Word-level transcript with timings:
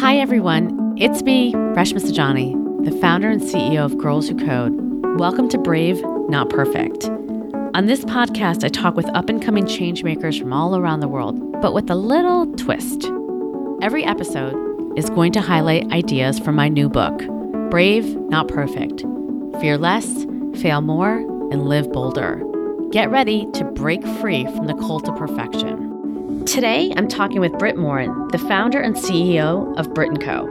Hi, 0.00 0.18
everyone. 0.18 0.94
It's 0.96 1.24
me, 1.24 1.52
Reshma 1.52 1.98
Saujani, 2.00 2.84
the 2.84 2.96
founder 3.00 3.28
and 3.30 3.42
CEO 3.42 3.84
of 3.84 3.98
Girls 3.98 4.28
Who 4.28 4.36
Code. 4.36 4.72
Welcome 5.18 5.48
to 5.48 5.58
Brave, 5.58 6.00
Not 6.28 6.50
Perfect. 6.50 7.06
On 7.74 7.86
this 7.86 8.04
podcast, 8.04 8.62
I 8.62 8.68
talk 8.68 8.94
with 8.94 9.08
up 9.16 9.28
and 9.28 9.42
coming 9.42 9.64
changemakers 9.64 10.38
from 10.38 10.52
all 10.52 10.76
around 10.76 11.00
the 11.00 11.08
world, 11.08 11.60
but 11.60 11.74
with 11.74 11.90
a 11.90 11.96
little 11.96 12.46
twist. 12.54 13.10
Every 13.82 14.04
episode 14.04 14.54
is 14.96 15.10
going 15.10 15.32
to 15.32 15.40
highlight 15.40 15.90
ideas 15.90 16.38
from 16.38 16.54
my 16.54 16.68
new 16.68 16.88
book, 16.88 17.18
Brave, 17.68 18.06
Not 18.28 18.46
Perfect 18.46 19.00
Fear 19.60 19.78
Less, 19.78 20.26
Fail 20.62 20.80
More, 20.80 21.16
and 21.50 21.68
Live 21.68 21.90
Bolder. 21.90 22.40
Get 22.92 23.10
ready 23.10 23.48
to 23.54 23.64
break 23.64 24.06
free 24.20 24.44
from 24.44 24.68
the 24.68 24.74
cult 24.74 25.08
of 25.08 25.16
perfection. 25.16 25.87
Today, 26.48 26.90
I'm 26.96 27.08
talking 27.08 27.40
with 27.40 27.52
Brit 27.58 27.76
Morin, 27.76 28.28
the 28.28 28.38
founder 28.38 28.80
and 28.80 28.96
CEO 28.96 29.76
of 29.78 29.92
Brit 29.92 30.18
& 30.20 30.22
Co. 30.22 30.46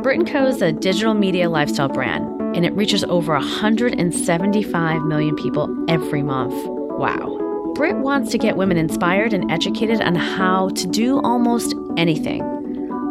Brit 0.00 0.24
& 0.26 0.28
Co 0.28 0.46
is 0.46 0.62
a 0.62 0.70
digital 0.70 1.12
media 1.12 1.50
lifestyle 1.50 1.88
brand, 1.88 2.24
and 2.56 2.64
it 2.64 2.72
reaches 2.74 3.02
over 3.02 3.32
175 3.32 5.02
million 5.02 5.34
people 5.34 5.68
every 5.88 6.22
month. 6.22 6.54
Wow. 7.00 7.72
Brit 7.74 7.96
wants 7.96 8.30
to 8.30 8.38
get 8.38 8.56
women 8.56 8.76
inspired 8.76 9.32
and 9.32 9.50
educated 9.50 10.00
on 10.00 10.14
how 10.14 10.68
to 10.68 10.86
do 10.86 11.18
almost 11.22 11.74
anything. 11.96 12.40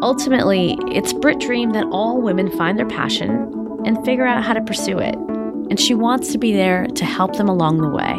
Ultimately, 0.01 0.77
it's 0.87 1.11
Brit's 1.11 1.45
dream 1.45 1.71
that 1.71 1.87
all 1.91 2.21
women 2.21 2.49
find 2.57 2.79
their 2.79 2.87
passion 2.87 3.31
and 3.85 4.03
figure 4.05 4.25
out 4.25 4.45
how 4.45 4.53
to 4.53 4.61
pursue 4.61 4.97
it. 4.97 5.15
And 5.69 5.77
she 5.77 5.93
wants 5.93 6.31
to 6.31 6.37
be 6.37 6.53
there 6.53 6.87
to 6.87 7.03
help 7.03 7.35
them 7.35 7.49
along 7.49 7.81
the 7.81 7.89
way. 7.89 8.15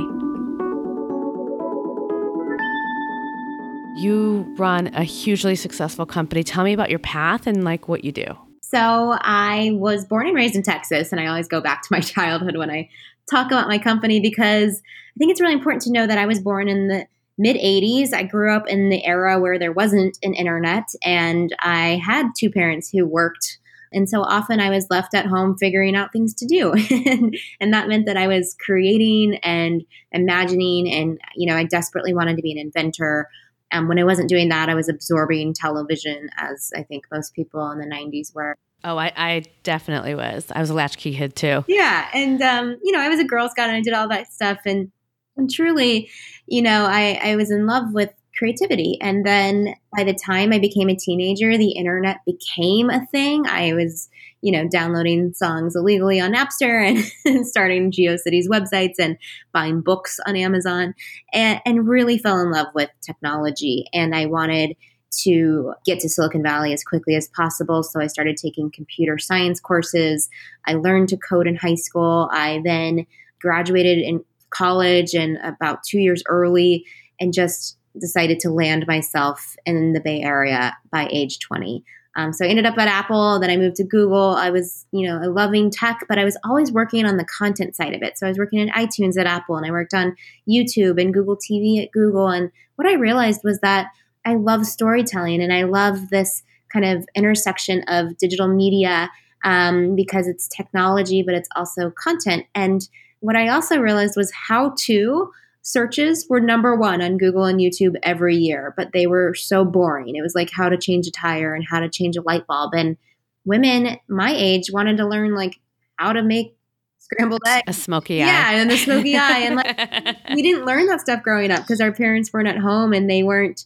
You 3.96 4.52
run 4.58 4.88
a 4.94 5.04
hugely 5.04 5.54
successful 5.54 6.04
company. 6.04 6.42
Tell 6.42 6.64
me 6.64 6.72
about 6.72 6.90
your 6.90 6.98
path 6.98 7.46
and 7.46 7.62
like 7.62 7.88
what 7.88 8.04
you 8.04 8.10
do. 8.10 8.26
So, 8.60 9.16
I 9.20 9.70
was 9.74 10.04
born 10.04 10.26
and 10.26 10.34
raised 10.34 10.56
in 10.56 10.62
Texas, 10.62 11.12
and 11.12 11.20
I 11.20 11.26
always 11.26 11.46
go 11.46 11.60
back 11.60 11.82
to 11.82 11.88
my 11.92 12.00
childhood 12.00 12.56
when 12.56 12.70
I 12.70 12.88
talk 13.30 13.46
about 13.46 13.68
my 13.68 13.78
company 13.78 14.20
because 14.20 14.82
I 15.14 15.18
think 15.18 15.30
it's 15.30 15.40
really 15.40 15.54
important 15.54 15.82
to 15.82 15.92
know 15.92 16.06
that 16.06 16.18
I 16.18 16.26
was 16.26 16.40
born 16.40 16.68
in 16.68 16.88
the 16.88 17.06
mid 17.38 17.56
80s. 17.56 18.12
I 18.12 18.24
grew 18.24 18.52
up 18.52 18.66
in 18.66 18.88
the 18.88 19.04
era 19.06 19.38
where 19.38 19.58
there 19.58 19.72
wasn't 19.72 20.18
an 20.22 20.34
internet, 20.34 20.84
and 21.04 21.54
I 21.60 22.00
had 22.04 22.30
two 22.36 22.50
parents 22.50 22.90
who 22.90 23.06
worked. 23.06 23.58
And 23.92 24.08
so 24.08 24.22
often 24.22 24.58
I 24.58 24.70
was 24.70 24.88
left 24.90 25.14
at 25.14 25.26
home 25.26 25.56
figuring 25.56 25.94
out 25.94 26.12
things 26.12 26.34
to 26.34 26.46
do. 26.46 26.72
and 27.60 27.72
that 27.72 27.86
meant 27.86 28.06
that 28.06 28.16
I 28.16 28.26
was 28.26 28.56
creating 28.58 29.36
and 29.44 29.84
imagining. 30.10 30.92
And, 30.92 31.20
you 31.36 31.48
know, 31.48 31.56
I 31.56 31.62
desperately 31.62 32.12
wanted 32.12 32.34
to 32.34 32.42
be 32.42 32.50
an 32.50 32.58
inventor. 32.58 33.28
Um, 33.74 33.88
when 33.88 33.98
I 33.98 34.04
wasn't 34.04 34.28
doing 34.28 34.48
that, 34.50 34.68
I 34.68 34.74
was 34.74 34.88
absorbing 34.88 35.52
television, 35.52 36.30
as 36.38 36.70
I 36.76 36.82
think 36.82 37.06
most 37.12 37.34
people 37.34 37.70
in 37.70 37.78
the 37.78 37.86
90s 37.86 38.34
were. 38.34 38.56
Oh, 38.84 38.96
I, 38.96 39.12
I 39.16 39.42
definitely 39.62 40.14
was. 40.14 40.46
I 40.52 40.60
was 40.60 40.70
a 40.70 40.74
latchkey 40.74 41.16
kid 41.16 41.34
too. 41.34 41.64
Yeah. 41.66 42.08
And, 42.14 42.40
um, 42.42 42.78
you 42.82 42.92
know, 42.92 43.00
I 43.00 43.08
was 43.08 43.18
a 43.18 43.24
Girl 43.24 43.48
Scout 43.48 43.68
and 43.68 43.76
I 43.76 43.80
did 43.80 43.94
all 43.94 44.08
that 44.08 44.32
stuff. 44.32 44.58
And, 44.64 44.92
and 45.36 45.50
truly, 45.50 46.08
you 46.46 46.62
know, 46.62 46.84
I, 46.84 47.18
I 47.22 47.36
was 47.36 47.50
in 47.50 47.66
love 47.66 47.92
with 47.92 48.10
creativity. 48.38 48.98
And 49.00 49.24
then 49.24 49.74
by 49.96 50.04
the 50.04 50.14
time 50.14 50.52
I 50.52 50.58
became 50.58 50.88
a 50.88 50.96
teenager, 50.96 51.56
the 51.56 51.72
internet 51.72 52.18
became 52.26 52.90
a 52.90 53.06
thing. 53.06 53.46
I 53.46 53.72
was, 53.72 54.08
you 54.44 54.52
know, 54.52 54.68
downloading 54.68 55.32
songs 55.32 55.74
illegally 55.74 56.20
on 56.20 56.34
Napster 56.34 57.02
and 57.24 57.46
starting 57.46 57.90
GeoCities 57.90 58.46
websites 58.46 58.96
and 58.98 59.16
buying 59.52 59.80
books 59.80 60.20
on 60.26 60.36
Amazon 60.36 60.94
and, 61.32 61.62
and 61.64 61.88
really 61.88 62.18
fell 62.18 62.38
in 62.40 62.50
love 62.50 62.66
with 62.74 62.90
technology. 63.00 63.86
And 63.94 64.14
I 64.14 64.26
wanted 64.26 64.76
to 65.22 65.72
get 65.86 65.98
to 66.00 66.10
Silicon 66.10 66.42
Valley 66.42 66.74
as 66.74 66.84
quickly 66.84 67.14
as 67.14 67.26
possible. 67.28 67.82
So 67.82 68.02
I 68.02 68.06
started 68.06 68.36
taking 68.36 68.70
computer 68.70 69.16
science 69.16 69.60
courses. 69.60 70.28
I 70.66 70.74
learned 70.74 71.08
to 71.08 71.16
code 71.16 71.46
in 71.46 71.56
high 71.56 71.76
school. 71.76 72.28
I 72.30 72.60
then 72.66 73.06
graduated 73.40 73.96
in 74.00 74.22
college 74.50 75.14
and 75.14 75.38
about 75.42 75.84
two 75.84 76.00
years 76.00 76.22
early 76.28 76.84
and 77.18 77.32
just 77.32 77.78
decided 77.98 78.40
to 78.40 78.50
land 78.50 78.84
myself 78.86 79.56
in 79.64 79.94
the 79.94 80.00
Bay 80.00 80.20
Area 80.20 80.76
by 80.90 81.08
age 81.10 81.38
20. 81.38 81.82
Um, 82.16 82.32
so 82.32 82.44
I 82.44 82.48
ended 82.48 82.66
up 82.66 82.78
at 82.78 82.88
Apple. 82.88 83.40
Then 83.40 83.50
I 83.50 83.56
moved 83.56 83.76
to 83.76 83.84
Google. 83.84 84.34
I 84.36 84.50
was, 84.50 84.86
you 84.92 85.06
know, 85.06 85.18
loving 85.28 85.70
tech, 85.70 86.04
but 86.08 86.18
I 86.18 86.24
was 86.24 86.36
always 86.44 86.70
working 86.70 87.04
on 87.06 87.16
the 87.16 87.24
content 87.24 87.74
side 87.74 87.94
of 87.94 88.02
it. 88.02 88.18
So 88.18 88.26
I 88.26 88.30
was 88.30 88.38
working 88.38 88.60
in 88.60 88.68
iTunes 88.70 89.18
at 89.18 89.26
Apple, 89.26 89.56
and 89.56 89.66
I 89.66 89.70
worked 89.70 89.94
on 89.94 90.16
YouTube 90.48 91.00
and 91.00 91.12
Google 91.12 91.36
TV 91.36 91.82
at 91.82 91.90
Google. 91.92 92.28
And 92.28 92.50
what 92.76 92.86
I 92.86 92.94
realized 92.94 93.40
was 93.44 93.60
that 93.60 93.88
I 94.24 94.36
love 94.36 94.66
storytelling, 94.66 95.42
and 95.42 95.52
I 95.52 95.64
love 95.64 96.10
this 96.10 96.42
kind 96.72 96.84
of 96.84 97.06
intersection 97.14 97.82
of 97.88 98.16
digital 98.16 98.48
media 98.48 99.10
um, 99.44 99.94
because 99.94 100.26
it's 100.26 100.48
technology, 100.48 101.22
but 101.22 101.34
it's 101.34 101.48
also 101.54 101.90
content. 101.90 102.46
And 102.54 102.88
what 103.20 103.36
I 103.36 103.48
also 103.48 103.78
realized 103.78 104.14
was 104.16 104.32
how 104.32 104.74
to 104.84 105.30
searches 105.64 106.26
were 106.28 106.40
number 106.40 106.76
one 106.76 107.02
on 107.02 107.16
Google 107.18 107.46
and 107.46 107.58
YouTube 107.58 107.96
every 108.02 108.36
year, 108.36 108.74
but 108.76 108.92
they 108.92 109.06
were 109.06 109.34
so 109.34 109.64
boring. 109.64 110.14
It 110.14 110.22
was 110.22 110.34
like 110.34 110.50
how 110.52 110.68
to 110.68 110.76
change 110.76 111.06
a 111.06 111.10
tire 111.10 111.54
and 111.54 111.64
how 111.68 111.80
to 111.80 111.88
change 111.88 112.16
a 112.16 112.22
light 112.22 112.46
bulb. 112.46 112.74
And 112.74 112.96
women 113.44 113.98
my 114.06 114.32
age 114.32 114.70
wanted 114.70 114.98
to 114.98 115.08
learn 115.08 115.34
like 115.34 115.58
how 115.96 116.12
to 116.12 116.22
make 116.22 116.56
scrambled 116.98 117.42
eggs. 117.46 117.64
A 117.66 117.72
smoky 117.72 118.22
eye. 118.22 118.26
Yeah, 118.26 118.50
and 118.52 118.70
the 118.70 118.76
smoky 118.76 119.16
eye. 119.16 119.38
And 119.40 119.56
like 119.56 120.16
we 120.34 120.42
didn't 120.42 120.66
learn 120.66 120.86
that 120.86 121.00
stuff 121.00 121.22
growing 121.22 121.50
up 121.50 121.62
because 121.62 121.80
our 121.80 121.92
parents 121.92 122.32
weren't 122.32 122.48
at 122.48 122.58
home 122.58 122.92
and 122.92 123.08
they 123.08 123.22
weren't 123.22 123.64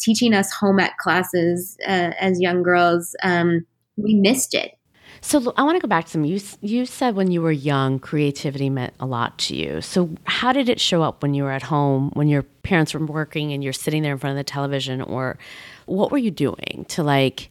teaching 0.00 0.34
us 0.34 0.52
home 0.52 0.80
ec 0.80 0.98
classes 0.98 1.76
uh, 1.86 2.10
as 2.18 2.40
young 2.40 2.64
girls. 2.64 3.14
Um, 3.22 3.66
we 3.96 4.14
missed 4.14 4.52
it. 4.52 4.72
So 5.20 5.52
I 5.56 5.62
want 5.62 5.76
to 5.76 5.80
go 5.80 5.88
back 5.88 6.04
to 6.06 6.10
some. 6.10 6.24
You 6.24 6.40
you 6.60 6.86
said 6.86 7.16
when 7.16 7.30
you 7.30 7.42
were 7.42 7.52
young, 7.52 7.98
creativity 7.98 8.70
meant 8.70 8.94
a 9.00 9.06
lot 9.06 9.38
to 9.38 9.56
you. 9.56 9.80
So 9.80 10.10
how 10.24 10.52
did 10.52 10.68
it 10.68 10.80
show 10.80 11.02
up 11.02 11.22
when 11.22 11.34
you 11.34 11.44
were 11.44 11.50
at 11.50 11.62
home, 11.62 12.10
when 12.14 12.28
your 12.28 12.42
parents 12.42 12.94
were 12.94 13.04
working, 13.04 13.52
and 13.52 13.62
you're 13.62 13.72
sitting 13.72 14.02
there 14.02 14.12
in 14.12 14.18
front 14.18 14.32
of 14.32 14.38
the 14.38 14.44
television, 14.44 15.00
or 15.00 15.38
what 15.86 16.10
were 16.10 16.18
you 16.18 16.30
doing 16.30 16.86
to 16.88 17.02
like 17.02 17.50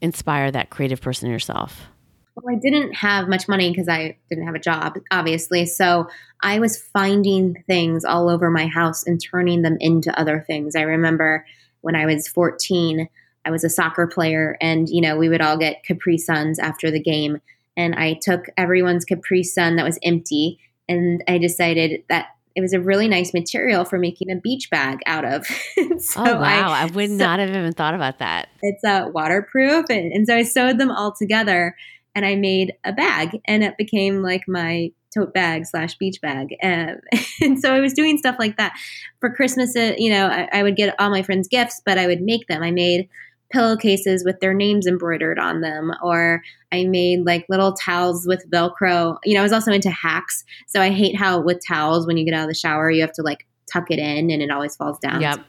inspire 0.00 0.50
that 0.50 0.70
creative 0.70 1.00
person 1.00 1.30
yourself? 1.30 1.82
Well, 2.34 2.54
I 2.54 2.58
didn't 2.58 2.94
have 2.94 3.28
much 3.28 3.46
money 3.46 3.70
because 3.70 3.88
I 3.88 4.16
didn't 4.30 4.46
have 4.46 4.54
a 4.54 4.58
job, 4.58 4.98
obviously. 5.10 5.66
So 5.66 6.08
I 6.40 6.58
was 6.58 6.78
finding 6.78 7.62
things 7.66 8.04
all 8.04 8.30
over 8.30 8.50
my 8.50 8.66
house 8.66 9.06
and 9.06 9.22
turning 9.22 9.62
them 9.62 9.76
into 9.80 10.18
other 10.18 10.42
things. 10.46 10.74
I 10.74 10.82
remember 10.82 11.44
when 11.82 11.94
I 11.94 12.06
was 12.06 12.26
14, 12.28 13.08
I 13.44 13.50
was 13.50 13.64
a 13.64 13.68
soccer 13.68 14.06
player, 14.06 14.56
and 14.60 14.88
you 14.88 15.00
know 15.00 15.16
we 15.16 15.28
would 15.28 15.40
all 15.40 15.56
get 15.56 15.84
Capri 15.84 16.18
Suns 16.18 16.58
after 16.58 16.90
the 16.90 17.00
game, 17.00 17.40
and 17.76 17.94
I 17.94 18.18
took 18.20 18.46
everyone's 18.56 19.04
Capri 19.04 19.42
Sun 19.42 19.76
that 19.76 19.84
was 19.84 19.98
empty, 20.02 20.58
and 20.88 21.22
I 21.28 21.38
decided 21.38 22.02
that 22.08 22.26
it 22.54 22.60
was 22.60 22.72
a 22.72 22.80
really 22.80 23.08
nice 23.08 23.32
material 23.32 23.84
for 23.84 23.98
making 23.98 24.30
a 24.30 24.36
beach 24.36 24.68
bag 24.70 24.98
out 25.06 25.24
of. 25.24 25.46
so 25.98 26.20
oh 26.20 26.40
wow! 26.40 26.70
I, 26.70 26.82
I 26.82 26.84
would 26.86 27.10
so, 27.10 27.16
not 27.16 27.38
have 27.38 27.50
even 27.50 27.72
thought 27.72 27.94
about 27.94 28.18
that. 28.18 28.48
It's 28.62 28.84
uh, 28.84 29.08
waterproof, 29.12 29.86
and, 29.90 30.12
and 30.12 30.26
so 30.26 30.36
I 30.36 30.42
sewed 30.42 30.78
them 30.78 30.90
all 30.90 31.12
together, 31.12 31.74
and 32.14 32.24
I 32.24 32.36
made 32.36 32.74
a 32.84 32.92
bag, 32.92 33.40
and 33.46 33.64
it 33.64 33.76
became 33.76 34.22
like 34.22 34.42
my 34.46 34.92
tote 35.14 35.34
bag 35.34 35.66
slash 35.66 35.96
beach 35.96 36.20
bag. 36.20 36.56
Um, 36.62 36.96
and 37.40 37.60
so 37.60 37.74
I 37.74 37.80
was 37.80 37.92
doing 37.92 38.18
stuff 38.18 38.36
like 38.38 38.56
that 38.56 38.72
for 39.20 39.30
Christmas. 39.30 39.76
Uh, 39.76 39.94
you 39.96 40.10
know, 40.10 40.28
I, 40.28 40.48
I, 40.52 40.62
would 40.62 40.76
get 40.76 40.94
all 40.98 41.10
my 41.10 41.22
friends 41.22 41.48
gifts, 41.48 41.80
but 41.84 41.98
I 41.98 42.06
would 42.06 42.22
make 42.22 42.46
them. 42.46 42.62
I 42.62 42.70
made 42.70 43.08
pillowcases 43.52 44.24
with 44.24 44.40
their 44.40 44.54
names 44.54 44.86
embroidered 44.86 45.38
on 45.38 45.60
them 45.60 45.92
or 46.02 46.42
i 46.72 46.84
made 46.84 47.24
like 47.24 47.44
little 47.48 47.72
towels 47.74 48.26
with 48.26 48.48
velcro 48.50 49.16
you 49.24 49.34
know 49.34 49.40
i 49.40 49.42
was 49.42 49.52
also 49.52 49.72
into 49.72 49.90
hacks 49.90 50.44
so 50.66 50.80
i 50.80 50.90
hate 50.90 51.16
how 51.16 51.40
with 51.40 51.60
towels 51.66 52.06
when 52.06 52.16
you 52.16 52.24
get 52.24 52.34
out 52.34 52.44
of 52.44 52.48
the 52.48 52.54
shower 52.54 52.90
you 52.90 53.00
have 53.00 53.12
to 53.12 53.22
like 53.22 53.46
tuck 53.72 53.90
it 53.90 53.98
in 53.98 54.30
and 54.30 54.42
it 54.42 54.50
always 54.50 54.74
falls 54.74 54.98
down 54.98 55.20
yep. 55.20 55.36
So 55.36 55.44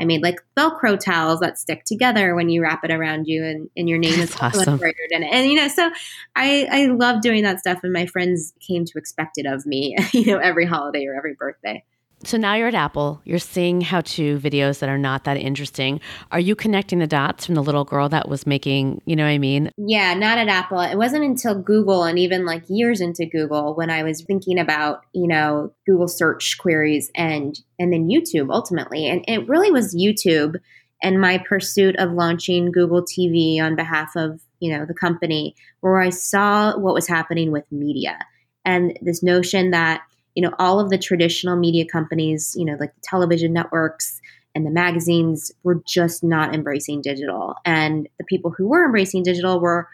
I 0.00 0.04
made 0.04 0.22
like 0.22 0.40
Velcro 0.56 0.98
towels 0.98 1.40
that 1.40 1.58
stick 1.58 1.84
together 1.84 2.34
when 2.34 2.48
you 2.48 2.62
wrap 2.62 2.84
it 2.84 2.90
around 2.90 3.26
you, 3.26 3.44
and, 3.44 3.70
and 3.76 3.88
your 3.88 3.98
name 3.98 4.18
That's 4.18 4.34
is 4.34 4.40
awesome. 4.40 4.74
embroidered 4.74 5.10
in 5.10 5.22
it. 5.22 5.32
And 5.32 5.48
you 5.48 5.56
know, 5.56 5.68
so 5.68 5.90
I 6.34 6.66
I 6.70 6.86
love 6.86 7.20
doing 7.20 7.44
that 7.44 7.60
stuff, 7.60 7.80
and 7.84 7.92
my 7.92 8.06
friends 8.06 8.52
came 8.60 8.84
to 8.86 8.98
expect 8.98 9.38
it 9.38 9.46
of 9.46 9.64
me, 9.66 9.96
you 10.12 10.26
know, 10.26 10.38
every 10.38 10.66
holiday 10.66 11.06
or 11.06 11.14
every 11.14 11.34
birthday. 11.34 11.84
So 12.22 12.38
now 12.38 12.54
you're 12.54 12.68
at 12.68 12.74
Apple, 12.74 13.20
you're 13.24 13.38
seeing 13.38 13.82
how 13.82 14.00
to 14.02 14.38
videos 14.38 14.78
that 14.78 14.88
are 14.88 14.98
not 14.98 15.24
that 15.24 15.36
interesting. 15.36 16.00
Are 16.32 16.40
you 16.40 16.54
connecting 16.54 16.98
the 16.98 17.06
dots 17.06 17.44
from 17.44 17.54
the 17.54 17.62
little 17.62 17.84
girl 17.84 18.08
that 18.08 18.28
was 18.28 18.46
making, 18.46 19.02
you 19.04 19.14
know 19.14 19.24
what 19.24 19.30
I 19.30 19.38
mean? 19.38 19.70
Yeah, 19.76 20.14
not 20.14 20.38
at 20.38 20.48
Apple. 20.48 20.80
It 20.80 20.96
wasn't 20.96 21.24
until 21.24 21.54
Google 21.54 22.04
and 22.04 22.18
even 22.18 22.46
like 22.46 22.62
years 22.68 23.00
into 23.00 23.26
Google 23.26 23.74
when 23.74 23.90
I 23.90 24.02
was 24.02 24.22
thinking 24.22 24.58
about, 24.58 25.02
you 25.12 25.26
know, 25.26 25.72
Google 25.86 26.08
search 26.08 26.56
queries 26.58 27.10
and 27.14 27.58
and 27.78 27.92
then 27.92 28.08
YouTube 28.08 28.50
ultimately. 28.50 29.06
And 29.06 29.24
it 29.28 29.46
really 29.48 29.70
was 29.70 29.94
YouTube 29.94 30.56
and 31.02 31.20
my 31.20 31.38
pursuit 31.38 31.96
of 31.96 32.12
launching 32.12 32.72
Google 32.72 33.02
TV 33.02 33.60
on 33.60 33.76
behalf 33.76 34.16
of, 34.16 34.40
you 34.60 34.74
know, 34.74 34.86
the 34.86 34.94
company 34.94 35.54
where 35.80 36.00
I 36.00 36.08
saw 36.08 36.78
what 36.78 36.94
was 36.94 37.06
happening 37.06 37.52
with 37.52 37.70
media 37.70 38.18
and 38.64 38.98
this 39.02 39.22
notion 39.22 39.72
that 39.72 40.02
you 40.34 40.42
know 40.42 40.52
all 40.58 40.80
of 40.80 40.90
the 40.90 40.98
traditional 40.98 41.56
media 41.56 41.84
companies 41.86 42.54
you 42.56 42.64
know 42.64 42.76
like 42.78 42.94
the 42.94 43.00
television 43.02 43.52
networks 43.52 44.20
and 44.54 44.64
the 44.64 44.70
magazines 44.70 45.52
were 45.62 45.82
just 45.86 46.22
not 46.22 46.54
embracing 46.54 47.02
digital. 47.02 47.56
And 47.64 48.08
the 48.18 48.24
people 48.24 48.52
who 48.56 48.68
were 48.68 48.84
embracing 48.84 49.24
digital 49.24 49.60
were 49.60 49.88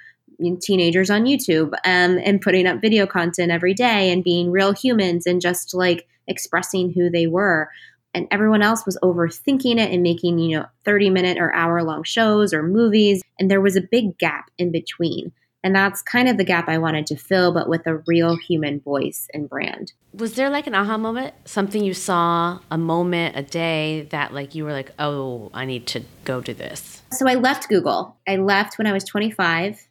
teenagers 0.60 1.10
on 1.10 1.25
YouTube 1.25 1.72
um, 1.84 2.19
and 2.25 2.40
putting 2.40 2.66
up 2.66 2.81
video 2.81 3.06
content 3.06 3.52
every 3.52 3.75
day 3.75 4.10
and 4.10 4.25
being 4.25 4.50
real 4.50 4.72
humans 4.72 5.26
and 5.26 5.40
just 5.40 5.75
like 5.75 6.06
expressing 6.28 6.93
who 6.93 7.10
they 7.10 7.26
were. 7.26 7.69
And 8.14 8.26
everyone 8.31 8.62
else 8.62 8.84
was 8.84 8.98
overthinking 9.02 9.78
it 9.78 9.93
and 9.93 10.02
making, 10.02 10.38
you 10.38 10.58
know, 10.58 10.66
30 10.84 11.10
minute 11.10 11.38
or 11.38 11.54
hour 11.54 11.82
long 11.82 12.02
shows 12.02 12.52
or 12.52 12.62
movies. 12.62 13.22
And 13.38 13.50
there 13.50 13.60
was 13.60 13.76
a 13.76 13.82
big 13.82 14.19
gap 14.19 14.50
in 14.58 14.72
between. 14.72 15.32
And 15.62 15.74
that's 15.74 16.00
kind 16.00 16.28
of 16.28 16.38
the 16.38 16.44
gap 16.44 16.68
I 16.68 16.78
wanted 16.78 17.06
to 17.06 17.16
fill, 17.16 17.52
but 17.52 17.68
with 17.68 17.86
a 17.86 17.98
real 18.06 18.36
human 18.36 18.80
voice 18.80 19.28
and 19.34 19.48
brand. 19.48 19.92
Was 20.14 20.34
there 20.34 20.48
like 20.48 20.66
an 20.66 20.74
aha 20.74 20.96
moment? 20.96 21.34
Something 21.44 21.84
you 21.84 21.92
saw, 21.92 22.60
a 22.70 22.78
moment, 22.78 23.36
a 23.36 23.42
day 23.42 24.06
that 24.10 24.32
like 24.32 24.54
you 24.54 24.64
were 24.64 24.72
like, 24.72 24.90
oh, 24.98 25.50
I 25.52 25.66
need 25.66 25.86
to 25.88 26.02
go 26.24 26.40
do 26.40 26.54
this? 26.54 27.02
So 27.12 27.28
I 27.28 27.34
left 27.34 27.68
Google. 27.68 28.16
I 28.26 28.36
left 28.36 28.78
when 28.78 28.86
I 28.86 28.92
was 28.92 29.04
25. 29.04 29.86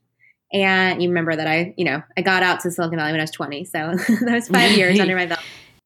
And 0.52 1.04
you 1.04 1.10
remember 1.10 1.36
that 1.36 1.48
I, 1.48 1.76
you 1.78 1.86
know, 1.86 2.02
I 2.18 2.22
got 2.22 2.42
out 2.42 2.62
to 2.62 2.72
Silicon 2.72 2.98
Valley 2.98 3.12
when 3.12 3.22
I 3.22 3.24
was 3.24 3.32
20. 3.32 3.66
So 3.66 3.78
that 4.08 4.34
was 4.34 4.48
five 4.48 4.72
years 4.72 5.00
under 5.00 5.16
my 5.16 5.28
belt. 5.28 5.42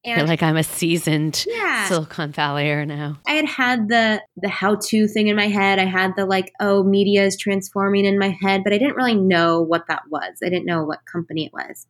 And 0.05 0.17
You're 0.17 0.27
like 0.27 0.43
I'm 0.43 0.57
a 0.57 0.63
seasoned 0.63 1.45
yeah. 1.47 1.87
Silicon 1.87 2.33
Valleyer 2.33 2.85
now. 2.85 3.19
I 3.25 3.33
had 3.33 3.45
had 3.45 3.87
the 3.87 4.21
the 4.35 4.49
how 4.49 4.75
to 4.75 5.07
thing 5.07 5.27
in 5.27 5.35
my 5.35 5.47
head. 5.47 5.79
I 5.79 5.85
had 5.85 6.15
the 6.17 6.25
like, 6.25 6.51
oh, 6.59 6.83
media 6.83 7.23
is 7.25 7.37
transforming 7.37 8.05
in 8.05 8.19
my 8.19 8.37
head, 8.41 8.63
but 8.63 8.73
I 8.73 8.77
didn't 8.77 8.97
really 8.97 9.15
know 9.15 9.61
what 9.61 9.87
that 9.87 10.03
was. 10.09 10.39
I 10.43 10.49
didn't 10.49 10.65
know 10.65 10.83
what 10.83 10.99
company 11.09 11.45
it 11.45 11.53
was. 11.53 11.87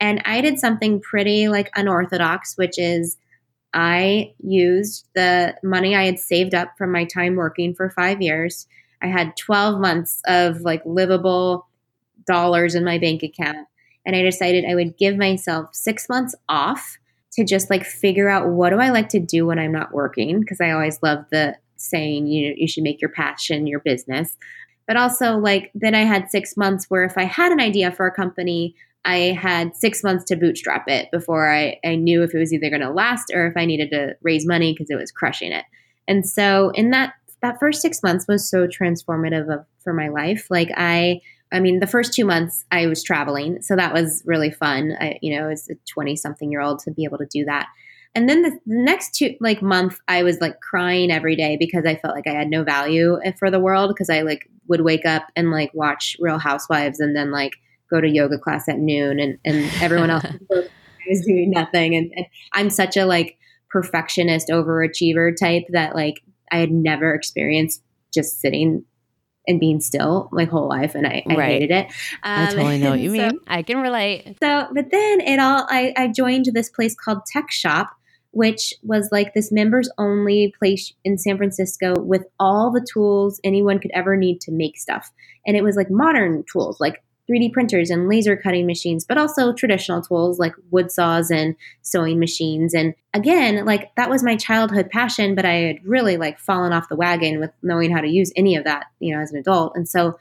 And 0.00 0.22
I 0.24 0.40
did 0.40 0.60
something 0.60 1.00
pretty 1.00 1.48
like 1.48 1.70
unorthodox, 1.74 2.54
which 2.56 2.78
is 2.78 3.16
I 3.74 4.34
used 4.38 5.08
the 5.14 5.56
money 5.64 5.96
I 5.96 6.04
had 6.04 6.18
saved 6.18 6.54
up 6.54 6.74
from 6.78 6.92
my 6.92 7.04
time 7.04 7.34
working 7.34 7.74
for 7.74 7.90
five 7.90 8.22
years. 8.22 8.66
I 9.02 9.08
had 9.08 9.36
12 9.36 9.80
months 9.80 10.20
of 10.26 10.60
like 10.60 10.82
livable 10.84 11.66
dollars 12.26 12.74
in 12.74 12.84
my 12.84 12.98
bank 12.98 13.22
account. 13.22 13.66
And 14.06 14.14
I 14.14 14.22
decided 14.22 14.64
I 14.64 14.74
would 14.74 14.96
give 14.96 15.16
myself 15.16 15.70
six 15.74 16.08
months 16.08 16.34
off 16.48 16.98
to 17.32 17.44
just 17.44 17.70
like 17.70 17.84
figure 17.84 18.28
out 18.28 18.48
what 18.48 18.70
do 18.70 18.78
I 18.78 18.90
like 18.90 19.08
to 19.10 19.20
do 19.20 19.46
when 19.46 19.58
I'm 19.58 19.72
not 19.72 19.92
working 19.92 20.40
because 20.40 20.60
I 20.60 20.70
always 20.70 20.98
love 21.02 21.24
the 21.30 21.56
saying 21.76 22.26
you 22.26 22.48
know 22.48 22.54
you 22.56 22.66
should 22.66 22.82
make 22.82 23.00
your 23.00 23.10
passion 23.10 23.66
your 23.66 23.80
business. 23.80 24.36
But 24.86 24.96
also 24.96 25.36
like 25.36 25.70
then 25.74 25.94
I 25.94 26.04
had 26.04 26.30
6 26.30 26.56
months 26.56 26.86
where 26.88 27.04
if 27.04 27.16
I 27.16 27.24
had 27.24 27.52
an 27.52 27.60
idea 27.60 27.92
for 27.92 28.06
a 28.06 28.14
company, 28.14 28.74
I 29.04 29.36
had 29.40 29.76
6 29.76 30.02
months 30.02 30.24
to 30.24 30.36
bootstrap 30.36 30.88
it 30.88 31.10
before 31.12 31.52
I 31.52 31.78
I 31.84 31.94
knew 31.94 32.22
if 32.22 32.34
it 32.34 32.38
was 32.38 32.52
either 32.52 32.70
going 32.70 32.82
to 32.82 32.90
last 32.90 33.30
or 33.32 33.46
if 33.46 33.56
I 33.56 33.66
needed 33.66 33.90
to 33.90 34.16
raise 34.22 34.46
money 34.46 34.72
because 34.72 34.90
it 34.90 34.96
was 34.96 35.12
crushing 35.12 35.52
it. 35.52 35.64
And 36.08 36.26
so 36.26 36.70
in 36.70 36.90
that 36.90 37.12
that 37.42 37.60
first 37.60 37.82
6 37.82 38.02
months 38.02 38.26
was 38.26 38.50
so 38.50 38.66
transformative 38.66 39.52
of, 39.52 39.64
for 39.84 39.92
my 39.92 40.08
life. 40.08 40.46
Like 40.50 40.70
I 40.76 41.20
I 41.52 41.60
mean, 41.60 41.80
the 41.80 41.86
first 41.86 42.12
two 42.12 42.24
months 42.24 42.64
I 42.70 42.86
was 42.86 43.02
traveling, 43.02 43.62
so 43.62 43.76
that 43.76 43.94
was 43.94 44.22
really 44.26 44.50
fun. 44.50 44.92
I, 45.00 45.18
you 45.22 45.38
know, 45.38 45.48
as 45.48 45.68
a 45.70 45.74
twenty-something 45.92 46.50
year 46.50 46.60
old 46.60 46.80
to 46.80 46.90
be 46.90 47.04
able 47.04 47.18
to 47.18 47.26
do 47.26 47.44
that. 47.46 47.66
And 48.14 48.28
then 48.28 48.42
the, 48.42 48.50
the, 48.50 48.82
next 48.82 49.14
two 49.14 49.34
like 49.40 49.62
month, 49.62 49.98
I 50.08 50.22
was 50.22 50.40
like 50.40 50.60
crying 50.60 51.10
every 51.10 51.36
day 51.36 51.56
because 51.58 51.84
I 51.84 51.96
felt 51.96 52.14
like 52.14 52.26
I 52.26 52.32
had 52.32 52.48
no 52.48 52.64
value 52.64 53.18
eh, 53.24 53.32
for 53.38 53.50
the 53.50 53.60
world 53.60 53.90
because 53.90 54.10
I 54.10 54.22
like 54.22 54.48
would 54.66 54.80
wake 54.80 55.06
up 55.06 55.26
and 55.36 55.50
like 55.50 55.70
watch 55.74 56.16
Real 56.18 56.38
Housewives 56.38 57.00
and 57.00 57.14
then 57.14 57.30
like 57.30 57.52
go 57.90 58.00
to 58.00 58.08
yoga 58.08 58.38
class 58.38 58.68
at 58.68 58.78
noon 58.78 59.18
and 59.18 59.38
and 59.44 59.70
everyone 59.82 60.10
else 60.10 60.24
was 61.08 61.24
doing 61.24 61.50
nothing. 61.50 61.94
And, 61.94 62.12
and 62.14 62.26
I'm 62.52 62.70
such 62.70 62.96
a 62.96 63.06
like 63.06 63.38
perfectionist 63.70 64.48
overachiever 64.48 65.34
type 65.38 65.64
that 65.70 65.94
like 65.94 66.22
I 66.50 66.58
had 66.58 66.70
never 66.70 67.14
experienced 67.14 67.82
just 68.12 68.40
sitting 68.40 68.84
and 69.48 69.58
being 69.58 69.80
still 69.80 70.28
my 70.30 70.44
whole 70.44 70.68
life, 70.68 70.94
and 70.94 71.06
I, 71.06 71.24
I 71.28 71.34
right. 71.34 71.52
hated 71.52 71.70
it. 71.70 71.86
Um, 71.86 71.92
I 72.22 72.46
totally 72.46 72.78
know 72.78 72.90
what 72.90 73.00
you 73.00 73.16
so, 73.16 73.16
mean. 73.16 73.40
I 73.48 73.62
can 73.62 73.78
relate. 73.78 74.36
So, 74.40 74.68
but 74.72 74.90
then 74.90 75.20
it 75.20 75.40
all, 75.40 75.66
I, 75.68 75.92
I 75.96 76.08
joined 76.08 76.46
this 76.52 76.68
place 76.68 76.94
called 76.94 77.24
Tech 77.26 77.50
Shop, 77.50 77.90
which 78.30 78.74
was 78.82 79.08
like 79.10 79.32
this 79.34 79.50
members 79.50 79.90
only 79.98 80.54
place 80.58 80.92
in 81.02 81.18
San 81.18 81.38
Francisco 81.38 81.98
with 81.98 82.24
all 82.38 82.70
the 82.70 82.86
tools 82.92 83.40
anyone 83.42 83.80
could 83.80 83.90
ever 83.94 84.16
need 84.16 84.40
to 84.42 84.52
make 84.52 84.78
stuff. 84.78 85.10
And 85.46 85.56
it 85.56 85.64
was 85.64 85.76
like 85.76 85.90
modern 85.90 86.44
tools, 86.52 86.78
like 86.78 87.02
3D 87.28 87.52
printers 87.52 87.90
and 87.90 88.08
laser 88.08 88.36
cutting 88.36 88.66
machines, 88.66 89.04
but 89.04 89.18
also 89.18 89.52
traditional 89.52 90.02
tools 90.02 90.38
like 90.38 90.54
wood 90.70 90.90
saws 90.90 91.30
and 91.30 91.54
sewing 91.82 92.18
machines. 92.18 92.74
And 92.74 92.94
again, 93.12 93.64
like 93.64 93.94
that 93.96 94.10
was 94.10 94.22
my 94.22 94.36
childhood 94.36 94.90
passion, 94.90 95.34
but 95.34 95.44
I 95.44 95.54
had 95.54 95.84
really 95.84 96.16
like 96.16 96.38
fallen 96.38 96.72
off 96.72 96.88
the 96.88 96.96
wagon 96.96 97.38
with 97.38 97.50
knowing 97.62 97.90
how 97.90 98.00
to 98.00 98.08
use 98.08 98.32
any 98.36 98.56
of 98.56 98.64
that, 98.64 98.86
you 98.98 99.14
know, 99.14 99.20
as 99.20 99.32
an 99.32 99.38
adult. 99.38 99.72
And 99.76 99.88
so 99.88 100.18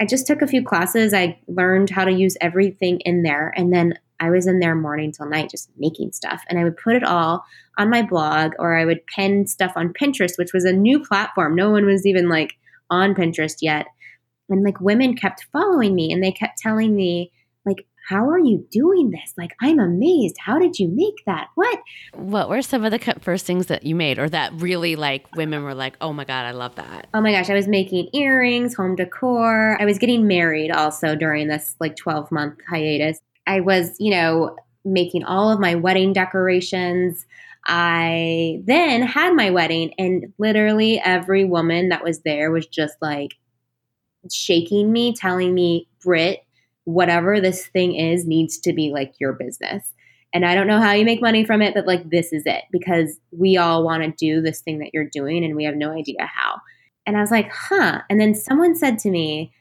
I 0.00 0.06
just 0.06 0.26
took 0.26 0.42
a 0.42 0.46
few 0.46 0.64
classes. 0.64 1.12
I 1.12 1.38
learned 1.48 1.90
how 1.90 2.04
to 2.04 2.12
use 2.12 2.36
everything 2.40 3.00
in 3.00 3.22
there. 3.22 3.52
And 3.56 3.72
then 3.72 3.94
I 4.20 4.30
was 4.30 4.46
in 4.46 4.58
there 4.58 4.74
morning 4.74 5.12
till 5.12 5.28
night 5.28 5.50
just 5.50 5.70
making 5.76 6.12
stuff. 6.12 6.42
And 6.48 6.58
I 6.58 6.64
would 6.64 6.76
put 6.76 6.96
it 6.96 7.04
all 7.04 7.44
on 7.78 7.90
my 7.90 8.02
blog 8.02 8.52
or 8.58 8.76
I 8.76 8.84
would 8.84 9.06
pin 9.06 9.46
stuff 9.46 9.72
on 9.76 9.92
Pinterest, 9.92 10.38
which 10.38 10.52
was 10.52 10.64
a 10.64 10.72
new 10.72 11.00
platform. 11.00 11.54
No 11.54 11.70
one 11.70 11.86
was 11.86 12.06
even 12.06 12.28
like 12.28 12.54
on 12.90 13.14
Pinterest 13.14 13.56
yet 13.60 13.86
and 14.48 14.64
like 14.64 14.80
women 14.80 15.16
kept 15.16 15.46
following 15.52 15.94
me 15.94 16.12
and 16.12 16.22
they 16.22 16.32
kept 16.32 16.58
telling 16.58 16.94
me 16.94 17.32
like 17.64 17.86
how 18.08 18.26
are 18.30 18.38
you 18.38 18.66
doing 18.70 19.10
this? 19.10 19.34
Like 19.36 19.54
i'm 19.60 19.78
amazed. 19.78 20.36
How 20.38 20.58
did 20.58 20.78
you 20.78 20.88
make 20.88 21.24
that? 21.26 21.48
What? 21.54 21.78
What 22.14 22.48
were 22.48 22.62
some 22.62 22.84
of 22.84 22.90
the 22.90 23.14
first 23.20 23.44
things 23.44 23.66
that 23.66 23.84
you 23.84 23.94
made 23.94 24.18
or 24.18 24.28
that 24.30 24.52
really 24.54 24.96
like 24.96 25.34
women 25.36 25.62
were 25.62 25.74
like 25.74 25.96
oh 26.00 26.12
my 26.12 26.24
god 26.24 26.46
i 26.46 26.52
love 26.52 26.74
that. 26.76 27.08
Oh 27.14 27.20
my 27.20 27.32
gosh 27.32 27.50
i 27.50 27.54
was 27.54 27.68
making 27.68 28.08
earrings 28.12 28.74
home 28.74 28.96
decor. 28.96 29.76
I 29.80 29.84
was 29.84 29.98
getting 29.98 30.26
married 30.26 30.70
also 30.70 31.14
during 31.14 31.48
this 31.48 31.76
like 31.80 31.96
12 31.96 32.32
month 32.32 32.58
hiatus. 32.68 33.18
I 33.46 33.60
was 33.60 33.94
you 33.98 34.10
know 34.10 34.56
making 34.84 35.24
all 35.24 35.50
of 35.50 35.60
my 35.60 35.74
wedding 35.74 36.12
decorations. 36.12 37.26
I 37.66 38.62
then 38.64 39.02
had 39.02 39.34
my 39.34 39.50
wedding, 39.50 39.92
and 39.98 40.32
literally 40.38 41.00
every 41.00 41.44
woman 41.44 41.90
that 41.90 42.02
was 42.02 42.20
there 42.20 42.50
was 42.50 42.66
just 42.66 42.94
like, 43.02 43.32
shaking 44.34 44.92
me, 44.92 45.14
telling 45.14 45.54
me, 45.54 45.88
Brit, 46.02 46.40
whatever 46.84 47.40
this 47.40 47.66
thing 47.66 47.94
is 47.94 48.26
needs 48.26 48.58
to 48.58 48.72
be 48.72 48.90
like 48.90 49.14
your 49.20 49.32
business. 49.32 49.92
And 50.32 50.44
I 50.44 50.54
don't 50.54 50.66
know 50.66 50.80
how 50.80 50.92
you 50.92 51.04
make 51.04 51.22
money 51.22 51.44
from 51.44 51.62
it, 51.62 51.74
but 51.74 51.86
like 51.86 52.10
this 52.10 52.32
is 52.32 52.42
it 52.46 52.64
because 52.70 53.18
we 53.30 53.56
all 53.56 53.84
want 53.84 54.02
to 54.02 54.10
do 54.12 54.40
this 54.40 54.60
thing 54.60 54.78
that 54.78 54.90
you're 54.92 55.08
doing 55.08 55.44
and 55.44 55.56
we 55.56 55.64
have 55.64 55.76
no 55.76 55.92
idea 55.92 56.26
how. 56.26 56.60
And 57.06 57.16
I 57.16 57.20
was 57.20 57.30
like, 57.30 57.50
huh. 57.50 58.02
And 58.10 58.20
then 58.20 58.34
someone 58.34 58.74
said 58.74 58.98
to 59.00 59.10
me, 59.10 59.52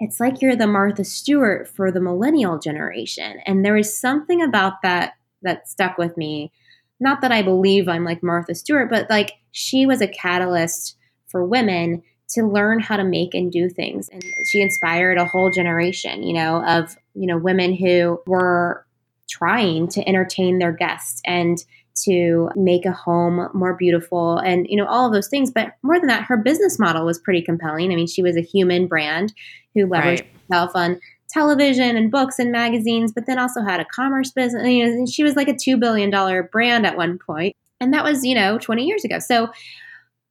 it's 0.00 0.20
like 0.20 0.42
you're 0.42 0.56
the 0.56 0.66
Martha 0.66 1.04
Stewart 1.04 1.68
for 1.68 1.90
the 1.90 2.00
millennial 2.00 2.58
generation. 2.58 3.38
And 3.46 3.64
there 3.64 3.74
was 3.74 3.98
something 3.98 4.42
about 4.42 4.82
that 4.82 5.14
that 5.42 5.68
stuck 5.68 5.98
with 5.98 6.16
me. 6.16 6.52
Not 6.98 7.20
that 7.20 7.32
I 7.32 7.42
believe 7.42 7.88
I'm 7.88 8.04
like 8.04 8.22
Martha 8.22 8.54
Stewart, 8.54 8.90
but 8.90 9.08
like 9.08 9.32
she 9.52 9.86
was 9.86 10.00
a 10.00 10.08
catalyst 10.08 10.96
for 11.28 11.44
women 11.44 12.02
to 12.28 12.42
learn 12.42 12.80
how 12.80 12.96
to 12.96 13.04
make 13.04 13.34
and 13.34 13.52
do 13.52 13.68
things. 13.68 14.08
And 14.08 14.22
she 14.46 14.60
inspired 14.60 15.18
a 15.18 15.24
whole 15.24 15.50
generation, 15.50 16.22
you 16.22 16.34
know, 16.34 16.64
of, 16.66 16.96
you 17.14 17.26
know, 17.26 17.38
women 17.38 17.74
who 17.74 18.20
were 18.26 18.84
trying 19.28 19.88
to 19.88 20.08
entertain 20.08 20.58
their 20.58 20.72
guests 20.72 21.20
and 21.24 21.58
to 22.04 22.50
make 22.54 22.84
a 22.84 22.92
home 22.92 23.48
more 23.54 23.74
beautiful 23.74 24.36
and 24.38 24.66
you 24.68 24.76
know 24.76 24.86
all 24.86 25.06
of 25.06 25.14
those 25.14 25.28
things 25.28 25.50
but 25.50 25.72
more 25.82 25.98
than 25.98 26.08
that 26.08 26.22
her 26.24 26.36
business 26.36 26.78
model 26.78 27.06
was 27.06 27.18
pretty 27.18 27.40
compelling 27.40 27.90
i 27.90 27.94
mean 27.94 28.06
she 28.06 28.22
was 28.22 28.36
a 28.36 28.42
human 28.42 28.86
brand 28.86 29.32
who 29.74 29.86
leveraged 29.86 30.20
right. 30.20 30.30
herself 30.50 30.70
on 30.74 31.00
television 31.30 31.96
and 31.96 32.10
books 32.10 32.38
and 32.38 32.52
magazines 32.52 33.12
but 33.12 33.24
then 33.26 33.38
also 33.38 33.62
had 33.62 33.80
a 33.80 33.84
commerce 33.86 34.30
business 34.30 34.66
you 34.68 34.86
know 34.86 35.06
she 35.06 35.22
was 35.22 35.36
like 35.36 35.48
a 35.48 35.56
2 35.56 35.78
billion 35.78 36.10
dollar 36.10 36.42
brand 36.42 36.86
at 36.86 36.96
one 36.96 37.18
point 37.18 37.56
and 37.80 37.94
that 37.94 38.04
was 38.04 38.24
you 38.24 38.34
know 38.34 38.58
20 38.58 38.84
years 38.84 39.04
ago 39.04 39.18
so 39.18 39.48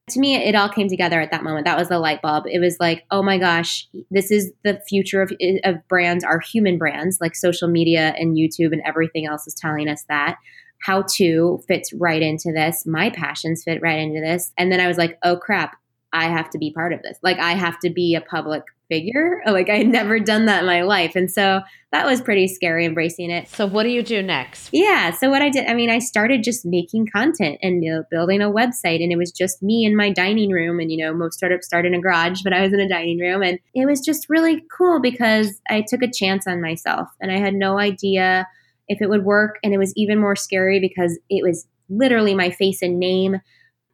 to 0.09 0.19
me 0.19 0.35
it 0.35 0.55
all 0.55 0.69
came 0.69 0.87
together 0.87 1.19
at 1.19 1.31
that 1.31 1.43
moment. 1.43 1.65
That 1.65 1.77
was 1.77 1.89
the 1.89 1.99
light 1.99 2.21
bulb. 2.21 2.45
It 2.47 2.59
was 2.59 2.77
like 2.79 3.05
oh 3.11 3.23
my 3.23 3.37
gosh 3.37 3.87
this 4.11 4.31
is 4.31 4.51
the 4.63 4.79
future 4.87 5.21
of, 5.21 5.31
of 5.63 5.87
brands 5.87 6.23
our 6.23 6.39
human 6.39 6.77
brands 6.77 7.19
like 7.19 7.35
social 7.35 7.67
media 7.67 8.13
and 8.17 8.37
youtube 8.37 8.71
and 8.71 8.81
everything 8.85 9.25
else 9.25 9.47
is 9.47 9.53
telling 9.53 9.87
us 9.87 10.03
that. 10.09 10.37
How 10.83 11.03
to 11.15 11.63
fits 11.67 11.91
right 11.93 12.21
into 12.21 12.51
this. 12.51 12.85
My 12.85 13.09
passions 13.09 13.63
fit 13.63 13.81
right 13.81 13.99
into 13.99 14.21
this. 14.21 14.51
And 14.57 14.71
then 14.71 14.79
i 14.79 14.87
was 14.87 14.97
like 14.97 15.17
oh 15.23 15.37
crap 15.37 15.75
i 16.13 16.25
have 16.25 16.49
to 16.51 16.57
be 16.57 16.71
part 16.71 16.93
of 16.93 17.01
this. 17.01 17.17
Like 17.23 17.39
i 17.39 17.53
have 17.53 17.79
to 17.79 17.89
be 17.89 18.15
a 18.15 18.21
public 18.21 18.63
figure. 18.87 19.41
Like 19.45 19.69
I 19.69 19.77
had 19.77 19.87
never 19.87 20.19
done 20.19 20.45
that 20.45 20.61
in 20.61 20.65
my 20.65 20.81
life. 20.81 21.15
And 21.15 21.29
so 21.29 21.61
that 21.91 22.05
was 22.05 22.21
pretty 22.21 22.47
scary 22.47 22.85
embracing 22.85 23.31
it. 23.31 23.47
So 23.47 23.65
what 23.65 23.83
do 23.83 23.89
you 23.89 24.03
do 24.03 24.21
next? 24.21 24.69
Yeah. 24.71 25.11
So 25.11 25.29
what 25.29 25.41
I 25.41 25.49
did, 25.49 25.67
I 25.67 25.73
mean, 25.73 25.89
I 25.89 25.99
started 25.99 26.43
just 26.43 26.65
making 26.65 27.07
content 27.07 27.59
and 27.61 27.83
you 27.83 27.91
know, 27.91 28.03
building 28.11 28.41
a 28.41 28.51
website 28.51 29.01
and 29.01 29.11
it 29.11 29.17
was 29.17 29.31
just 29.31 29.63
me 29.63 29.85
in 29.85 29.95
my 29.95 30.11
dining 30.11 30.51
room. 30.51 30.79
And, 30.79 30.91
you 30.91 30.97
know, 30.97 31.13
most 31.13 31.37
startups 31.37 31.65
start 31.65 31.85
in 31.85 31.93
a 31.93 32.01
garage, 32.01 32.41
but 32.43 32.53
I 32.53 32.61
was 32.61 32.73
in 32.73 32.79
a 32.79 32.89
dining 32.89 33.19
room 33.19 33.41
and 33.41 33.59
it 33.73 33.85
was 33.85 34.01
just 34.01 34.29
really 34.29 34.63
cool 34.75 34.99
because 34.99 35.61
I 35.69 35.83
took 35.87 36.01
a 36.01 36.11
chance 36.11 36.47
on 36.47 36.61
myself 36.61 37.07
and 37.21 37.31
I 37.31 37.37
had 37.37 37.53
no 37.53 37.79
idea 37.79 38.47
if 38.87 39.01
it 39.01 39.09
would 39.09 39.25
work. 39.25 39.57
And 39.63 39.73
it 39.73 39.77
was 39.77 39.93
even 39.95 40.19
more 40.19 40.35
scary 40.35 40.79
because 40.79 41.17
it 41.29 41.43
was 41.43 41.67
literally 41.89 42.33
my 42.33 42.49
face 42.49 42.81
and 42.81 42.99
name 42.99 43.39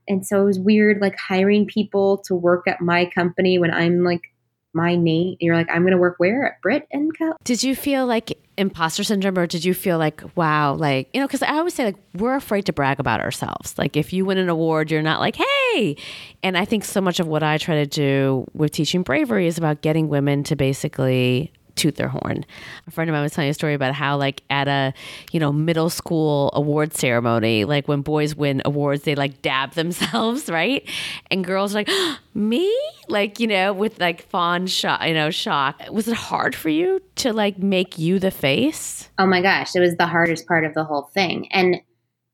and 0.07 0.25
so 0.25 0.41
it 0.41 0.45
was 0.45 0.59
weird 0.59 0.99
like 0.99 1.17
hiring 1.17 1.65
people 1.65 2.17
to 2.25 2.35
work 2.35 2.67
at 2.67 2.81
my 2.81 3.05
company 3.05 3.59
when 3.59 3.73
I'm 3.73 4.03
like 4.03 4.30
my 4.73 4.95
name. 4.95 5.37
You're 5.39 5.55
like, 5.55 5.69
I'm 5.69 5.81
going 5.81 5.91
to 5.91 5.97
work 5.97 6.15
where 6.17 6.45
at 6.45 6.61
Brit 6.61 6.87
and 6.91 7.17
Co. 7.17 7.33
Did 7.43 7.63
you 7.63 7.75
feel 7.75 8.05
like 8.05 8.37
imposter 8.57 9.03
syndrome, 9.03 9.37
or 9.37 9.47
did 9.47 9.65
you 9.65 9.73
feel 9.73 9.97
like, 9.97 10.21
wow, 10.35 10.73
like 10.73 11.09
you 11.13 11.19
know? 11.19 11.27
Because 11.27 11.41
I 11.41 11.57
always 11.57 11.73
say 11.73 11.85
like 11.85 11.95
we're 12.15 12.35
afraid 12.35 12.65
to 12.67 12.73
brag 12.73 12.99
about 12.99 13.19
ourselves. 13.21 13.77
Like 13.77 13.97
if 13.97 14.13
you 14.13 14.25
win 14.25 14.37
an 14.37 14.49
award, 14.49 14.91
you're 14.91 15.01
not 15.01 15.19
like, 15.19 15.35
hey. 15.35 15.95
And 16.43 16.57
I 16.57 16.65
think 16.65 16.83
so 16.83 17.01
much 17.01 17.19
of 17.19 17.27
what 17.27 17.43
I 17.43 17.57
try 17.57 17.75
to 17.75 17.85
do 17.85 18.45
with 18.53 18.71
teaching 18.71 19.03
bravery 19.03 19.47
is 19.47 19.57
about 19.57 19.81
getting 19.81 20.09
women 20.09 20.43
to 20.43 20.55
basically 20.55 21.51
toot 21.75 21.95
their 21.95 22.07
horn. 22.07 22.45
A 22.87 22.91
friend 22.91 23.09
of 23.09 23.13
mine 23.13 23.23
was 23.23 23.33
telling 23.33 23.49
a 23.49 23.53
story 23.53 23.73
about 23.73 23.93
how, 23.93 24.17
like, 24.17 24.43
at 24.49 24.67
a 24.67 24.93
you 25.31 25.39
know 25.39 25.51
middle 25.51 25.89
school 25.89 26.51
award 26.53 26.93
ceremony, 26.93 27.65
like 27.65 27.87
when 27.87 28.01
boys 28.01 28.35
win 28.35 28.61
awards, 28.65 29.03
they 29.03 29.15
like 29.15 29.41
dab 29.41 29.71
themselves, 29.75 30.49
right? 30.49 30.87
And 31.29 31.43
girls 31.43 31.73
are 31.73 31.79
like, 31.79 31.89
me, 32.33 32.73
like 33.07 33.39
you 33.39 33.47
know, 33.47 33.73
with 33.73 33.99
like 33.99 34.23
fond 34.23 34.69
shock, 34.69 35.05
you 35.05 35.13
know, 35.13 35.29
shock. 35.29 35.81
Was 35.91 36.07
it 36.07 36.15
hard 36.15 36.55
for 36.55 36.69
you 36.69 37.01
to 37.17 37.33
like 37.33 37.57
make 37.57 37.97
you 37.97 38.19
the 38.19 38.31
face? 38.31 39.09
Oh 39.17 39.25
my 39.25 39.41
gosh, 39.41 39.75
it 39.75 39.79
was 39.79 39.95
the 39.97 40.07
hardest 40.07 40.47
part 40.47 40.65
of 40.65 40.73
the 40.73 40.83
whole 40.83 41.09
thing, 41.13 41.51
and 41.51 41.77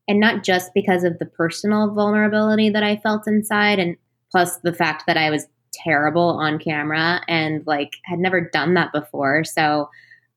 and 0.07 0.19
not 0.19 0.43
just 0.43 0.73
because 0.73 1.03
of 1.03 1.19
the 1.19 1.25
personal 1.25 1.93
vulnerability 1.93 2.69
that 2.69 2.83
I 2.83 2.97
felt 2.97 3.27
inside, 3.27 3.79
and 3.79 3.97
plus 4.31 4.57
the 4.57 4.73
fact 4.73 5.03
that 5.07 5.17
I 5.17 5.29
was 5.29 5.47
terrible 5.83 6.37
on 6.39 6.59
camera 6.59 7.21
and 7.27 7.65
like 7.65 7.93
had 8.03 8.19
never 8.19 8.41
done 8.41 8.73
that 8.75 8.91
before. 8.91 9.43
So 9.43 9.89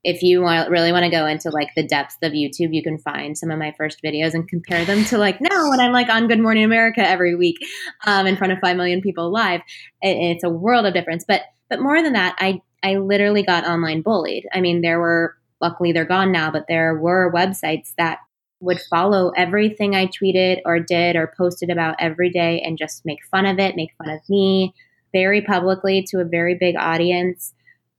if 0.02 0.23
you 0.23 0.40
want 0.40 0.70
really 0.70 0.92
want 0.92 1.04
to 1.04 1.11
go 1.11 1.26
into 1.26 1.50
like 1.50 1.68
the 1.76 1.87
depths 1.87 2.16
of 2.23 2.32
YouTube, 2.32 2.75
you 2.75 2.82
can 2.82 2.99
find 2.99 3.37
some 3.37 3.50
of 3.50 3.59
my 3.59 3.75
first 3.76 4.02
videos 4.02 4.32
and 4.35 4.49
compare 4.49 4.85
them 4.85 5.04
to 5.06 5.18
like 5.18 5.40
now 5.40 5.68
when 5.68 5.80
I'm 5.80 5.92
like 5.92 6.09
on 6.09 6.28
Good 6.28 6.40
Morning 6.40 6.64
America 6.64 7.06
every 7.06 7.35
week 7.35 7.59
um, 8.06 8.26
in 8.26 8.37
front 8.37 8.52
of 8.52 8.59
five 8.61 8.76
million 8.76 9.02
people 9.02 9.30
live. 9.30 9.61
It, 10.00 10.16
it's 10.16 10.44
a 10.44 10.50
world 10.50 10.87
of 10.87 10.94
difference. 10.94 11.25
But 11.26 11.42
but 11.68 11.80
more 11.80 12.02
than 12.02 12.14
that, 12.14 12.37
I 12.38 12.62
I 12.82 12.97
literally 12.97 13.42
got 13.42 13.66
online 13.66 14.00
bullied. 14.02 14.47
I 14.52 14.61
mean, 14.61 14.80
there 14.80 15.00
were 15.00 15.37
luckily 15.61 15.92
they're 15.92 16.06
gone 16.06 16.32
now, 16.32 16.50
but 16.50 16.64
there 16.66 16.99
were 16.99 17.32
websites 17.32 17.92
that 17.99 18.18
would 18.61 18.80
follow 18.90 19.30
everything 19.37 19.94
I 19.94 20.06
tweeted 20.06 20.61
or 20.64 20.80
did 20.80 21.16
or 21.16 21.32
posted 21.37 21.70
about 21.70 21.97
every 21.99 22.30
day 22.30 22.61
and 22.61 22.78
just 22.78 23.04
make 23.04 23.25
fun 23.30 23.47
of 23.47 23.59
it, 23.59 23.76
make 23.76 23.92
fun 23.97 24.11
of 24.11 24.20
me, 24.28 24.75
very 25.12 25.42
publicly 25.42 26.04
to 26.08 26.20
a 26.20 26.24
very 26.24 26.54
big 26.54 26.76
audience. 26.76 27.52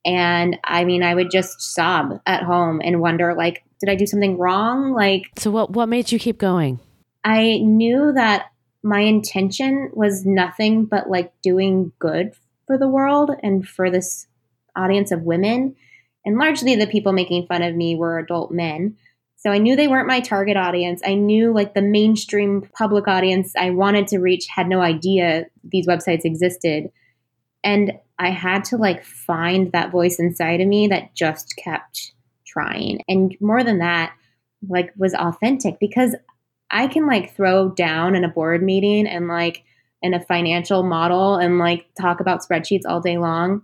And 0.05 0.57
I 0.63 0.83
mean, 0.83 1.03
I 1.03 1.13
would 1.13 1.31
just 1.31 1.61
sob 1.61 2.21
at 2.25 2.43
home 2.43 2.81
and 2.83 3.01
wonder, 3.01 3.35
like, 3.35 3.63
did 3.79 3.89
I 3.89 3.95
do 3.95 4.05
something 4.05 4.37
wrong? 4.37 4.93
Like, 4.93 5.23
so 5.37 5.51
what? 5.51 5.71
What 5.71 5.89
made 5.89 6.11
you 6.11 6.19
keep 6.19 6.37
going? 6.37 6.79
I 7.23 7.59
knew 7.59 8.11
that 8.13 8.45
my 8.83 9.01
intention 9.01 9.91
was 9.93 10.25
nothing 10.25 10.85
but 10.85 11.09
like 11.09 11.31
doing 11.43 11.91
good 11.99 12.33
for 12.65 12.77
the 12.77 12.87
world 12.87 13.31
and 13.43 13.67
for 13.67 13.91
this 13.91 14.27
audience 14.75 15.11
of 15.11 15.23
women. 15.23 15.75
And 16.25 16.37
largely, 16.37 16.75
the 16.75 16.87
people 16.87 17.13
making 17.13 17.47
fun 17.47 17.61
of 17.61 17.75
me 17.75 17.95
were 17.95 18.17
adult 18.17 18.51
men. 18.51 18.97
So 19.37 19.49
I 19.49 19.57
knew 19.57 19.75
they 19.75 19.87
weren't 19.87 20.07
my 20.07 20.19
target 20.19 20.55
audience. 20.55 21.01
I 21.03 21.15
knew 21.15 21.51
like 21.51 21.73
the 21.73 21.81
mainstream 21.81 22.69
public 22.77 23.07
audience 23.07 23.55
I 23.55 23.71
wanted 23.71 24.07
to 24.09 24.19
reach 24.19 24.45
had 24.47 24.67
no 24.67 24.81
idea 24.81 25.47
these 25.63 25.87
websites 25.87 26.25
existed. 26.25 26.91
And 27.63 27.93
I 28.17 28.29
had 28.29 28.63
to 28.65 28.77
like 28.77 29.03
find 29.03 29.71
that 29.71 29.91
voice 29.91 30.19
inside 30.19 30.61
of 30.61 30.67
me 30.67 30.87
that 30.87 31.15
just 31.15 31.55
kept 31.57 32.13
trying. 32.45 33.01
And 33.07 33.35
more 33.39 33.63
than 33.63 33.79
that, 33.79 34.13
like 34.67 34.93
was 34.97 35.13
authentic 35.13 35.79
because 35.79 36.15
I 36.69 36.87
can 36.87 37.07
like 37.07 37.35
throw 37.35 37.69
down 37.69 38.15
in 38.15 38.23
a 38.23 38.29
board 38.29 38.63
meeting 38.63 39.07
and 39.07 39.27
like 39.27 39.63
in 40.01 40.13
a 40.13 40.23
financial 40.23 40.83
model 40.83 41.35
and 41.35 41.59
like 41.59 41.87
talk 41.99 42.19
about 42.19 42.41
spreadsheets 42.41 42.83
all 42.87 43.01
day 43.01 43.17
long 43.17 43.61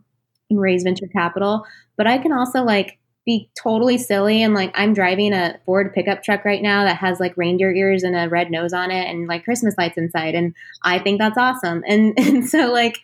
and 0.50 0.60
raise 0.60 0.84
venture 0.84 1.08
capital. 1.08 1.66
But 1.96 2.08
I 2.08 2.18
can 2.18 2.32
also 2.32 2.64
like 2.64 3.00
be 3.26 3.50
totally 3.62 3.98
silly 3.98 4.42
and 4.42 4.54
like 4.54 4.72
I'm 4.74 4.94
driving 4.94 5.34
a 5.34 5.60
Ford 5.66 5.94
pickup 5.94 6.24
truck 6.24 6.46
right 6.46 6.62
now 6.62 6.86
that 6.86 6.98
has 6.98 7.20
like 7.20 7.36
reindeer 7.36 7.74
ears 7.74 8.04
and 8.04 8.16
a 8.16 8.30
red 8.30 8.50
nose 8.50 8.72
on 8.72 8.90
it 8.90 9.08
and 9.10 9.28
like 9.28 9.44
Christmas 9.44 9.76
lights 9.78 9.98
inside 9.98 10.34
and 10.34 10.54
I 10.84 11.00
think 11.00 11.20
that's 11.20 11.38
awesome. 11.38 11.84
And 11.88 12.14
and 12.18 12.48
so 12.48 12.72
like 12.72 13.00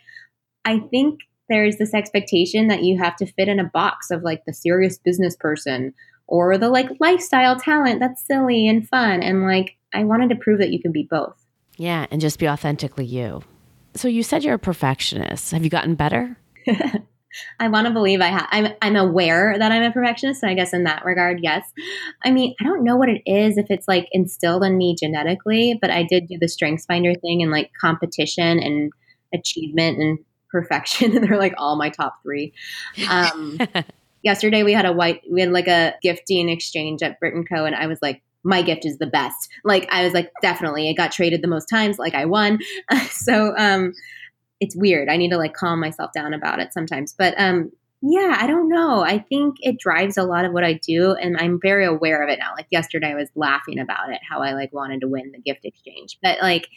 I 0.65 0.79
think 0.79 1.19
there's 1.49 1.77
this 1.77 1.93
expectation 1.93 2.67
that 2.67 2.83
you 2.83 2.97
have 2.97 3.15
to 3.17 3.25
fit 3.25 3.47
in 3.47 3.59
a 3.59 3.65
box 3.65 4.11
of 4.11 4.23
like 4.23 4.45
the 4.45 4.53
serious 4.53 4.97
business 4.97 5.35
person 5.35 5.93
or 6.27 6.57
the 6.57 6.69
like 6.69 6.89
lifestyle 6.99 7.59
talent 7.59 7.99
that's 7.99 8.25
silly 8.25 8.67
and 8.67 8.87
fun. 8.87 9.21
And 9.21 9.45
like, 9.45 9.75
I 9.93 10.03
wanted 10.03 10.29
to 10.29 10.35
prove 10.35 10.59
that 10.59 10.71
you 10.71 10.81
can 10.81 10.91
be 10.91 11.07
both. 11.09 11.35
Yeah, 11.77 12.05
and 12.11 12.21
just 12.21 12.39
be 12.39 12.47
authentically 12.47 13.05
you. 13.05 13.43
So 13.95 14.07
you 14.07 14.23
said 14.23 14.43
you're 14.43 14.55
a 14.55 14.59
perfectionist. 14.59 15.51
Have 15.51 15.63
you 15.63 15.69
gotten 15.69 15.95
better? 15.95 16.37
I 17.59 17.67
want 17.67 17.87
to 17.87 17.93
believe 17.93 18.21
I 18.21 18.27
have. 18.27 18.47
I'm, 18.51 18.73
I'm 18.81 18.95
aware 18.95 19.57
that 19.57 19.71
I'm 19.71 19.83
a 19.83 19.91
perfectionist. 19.91 20.41
So 20.41 20.47
I 20.47 20.53
guess 20.53 20.73
in 20.73 20.83
that 20.83 21.03
regard, 21.03 21.39
yes. 21.41 21.65
I 22.23 22.31
mean, 22.31 22.53
I 22.61 22.63
don't 22.63 22.83
know 22.83 22.95
what 22.95 23.09
it 23.09 23.21
is, 23.25 23.57
if 23.57 23.67
it's 23.69 23.87
like 23.87 24.07
instilled 24.11 24.63
in 24.63 24.77
me 24.77 24.95
genetically, 24.99 25.77
but 25.81 25.89
I 25.89 26.03
did 26.03 26.27
do 26.27 26.37
the 26.39 26.47
strengths 26.47 26.85
finder 26.85 27.13
thing 27.15 27.41
and 27.41 27.51
like 27.51 27.71
competition 27.79 28.59
and 28.59 28.91
achievement 29.33 29.99
and 29.99 30.19
perfection 30.53 31.11
and 31.17 31.27
they're 31.27 31.37
like 31.37 31.55
all 31.57 31.75
my 31.75 31.89
top 31.89 32.21
three. 32.23 32.53
Um, 33.09 33.59
yesterday 34.23 34.63
we 34.63 34.71
had 34.71 34.85
a 34.85 34.93
white 34.93 35.21
we 35.29 35.41
had 35.41 35.51
like 35.51 35.67
a 35.67 35.95
gifting 36.01 36.47
exchange 36.47 37.03
at 37.03 37.19
Brit 37.19 37.33
& 37.47 37.49
Co 37.49 37.65
and 37.65 37.75
i 37.75 37.87
was 37.87 37.99
like 38.01 38.21
my 38.45 38.61
gift 38.61 38.85
is 38.85 38.97
the 38.97 39.07
best. 39.07 39.49
Like 39.65 39.87
i 39.91 40.03
was 40.03 40.13
like 40.13 40.31
definitely 40.41 40.89
it 40.89 40.95
got 40.95 41.11
traded 41.11 41.41
the 41.41 41.47
most 41.49 41.65
times 41.65 41.99
like 41.99 42.15
i 42.15 42.23
won. 42.23 42.59
So 43.09 43.53
um 43.57 43.93
it's 44.61 44.77
weird. 44.77 45.09
I 45.09 45.17
need 45.17 45.31
to 45.31 45.37
like 45.37 45.53
calm 45.53 45.81
myself 45.81 46.11
down 46.13 46.33
about 46.33 46.59
it 46.59 46.71
sometimes. 46.71 47.13
But 47.17 47.33
um 47.37 47.71
yeah 48.01 48.37
i 48.39 48.47
don't 48.47 48.69
know. 48.69 49.01
I 49.01 49.19
think 49.19 49.55
it 49.61 49.79
drives 49.79 50.17
a 50.17 50.23
lot 50.23 50.45
of 50.45 50.53
what 50.53 50.63
i 50.63 50.73
do 50.73 51.13
and 51.13 51.37
i'm 51.37 51.59
very 51.61 51.85
aware 51.85 52.23
of 52.23 52.29
it 52.29 52.39
now. 52.39 52.53
Like 52.55 52.67
yesterday 52.69 53.11
i 53.11 53.15
was 53.15 53.29
laughing 53.35 53.79
about 53.79 54.09
it 54.09 54.19
how 54.29 54.41
i 54.41 54.53
like 54.53 54.71
wanted 54.71 55.01
to 55.01 55.07
win 55.07 55.31
the 55.31 55.39
gift 55.39 55.65
exchange. 55.65 56.17
But 56.21 56.41
like 56.41 56.67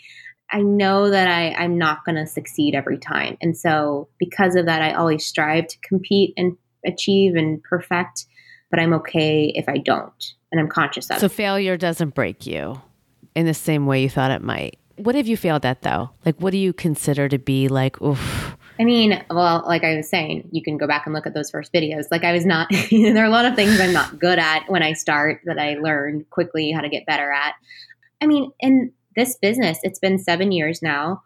I 0.50 0.62
know 0.62 1.11
that 1.11 1.29
I, 1.29 1.53
I'm 1.55 1.76
not 1.76 2.05
going 2.05 2.17
to 2.17 2.26
succeed 2.26 2.75
every 2.75 2.99
time. 2.99 3.37
And 3.41 3.57
so, 3.57 4.09
because 4.19 4.55
of 4.55 4.67
that, 4.67 4.83
I 4.83 4.93
always 4.93 5.26
strive 5.26 5.67
to 5.69 5.79
compete 5.81 6.35
and 6.37 6.57
achieve 6.85 7.35
and 7.35 7.62
perfect, 7.62 8.26
but 8.71 8.79
I'm 8.79 8.93
okay 8.95 9.53
if 9.55 9.69
I 9.69 9.79
don't. 9.79 10.35
And 10.53 10.61
I'm 10.61 10.69
conscious 10.69 11.11
of 11.11 11.19
So, 11.19 11.29
failure 11.29 11.76
doesn't 11.76 12.15
break 12.15 12.47
you 12.47 12.81
in 13.35 13.47
the 13.47 13.55
same 13.55 13.87
way 13.87 14.03
you 14.03 14.09
thought 14.09 14.31
it 14.31 14.43
might. 14.43 14.79
What 14.97 15.15
have 15.15 15.26
you 15.26 15.37
failed 15.37 15.67
at 15.67 15.83
though? 15.83 16.11
Like, 16.25 16.37
what 16.37 16.53
do 16.53 16.59
you 16.59 16.73
consider 16.73 17.29
to 17.29 17.38
be 17.38 17.69
like, 17.69 18.00
oof? 18.00 18.57
I 18.79 18.85
mean, 18.85 19.25
well, 19.31 19.62
like 19.67 19.85
I 19.85 19.97
was 19.97 20.09
saying, 20.09 20.49
you 20.53 20.62
can 20.62 20.76
go 20.76 20.87
back 20.87 21.07
and 21.07 21.15
look 21.15 21.26
at 21.26 21.35
those 21.35 21.50
first 21.50 21.73
videos. 21.73 22.07
Like, 22.11 22.25
I 22.25 22.33
was 22.33 22.45
not, 22.45 22.69
there 22.91 23.23
are 23.23 23.26
a 23.26 23.31
lot 23.31 23.47
of 23.47 23.57
things 23.57 23.81
I'm 23.81 23.93
not 23.93 24.19
good 24.19 24.38
at 24.38 24.69
when 24.69 24.83
I 24.83 24.93
start 24.93 25.41
that 25.45 25.59
I 25.59 25.75
learned 25.75 26.29
quickly 26.31 26.71
how 26.73 26.83
to 26.83 26.88
get 26.88 27.07
better 27.07 27.31
at. 27.31 27.55
I 28.21 28.26
mean, 28.26 28.53
and 28.61 28.93
this 29.16 29.37
business, 29.37 29.78
it's 29.82 29.99
been 29.99 30.18
seven 30.18 30.52
years 30.52 30.82
now. 30.82 31.23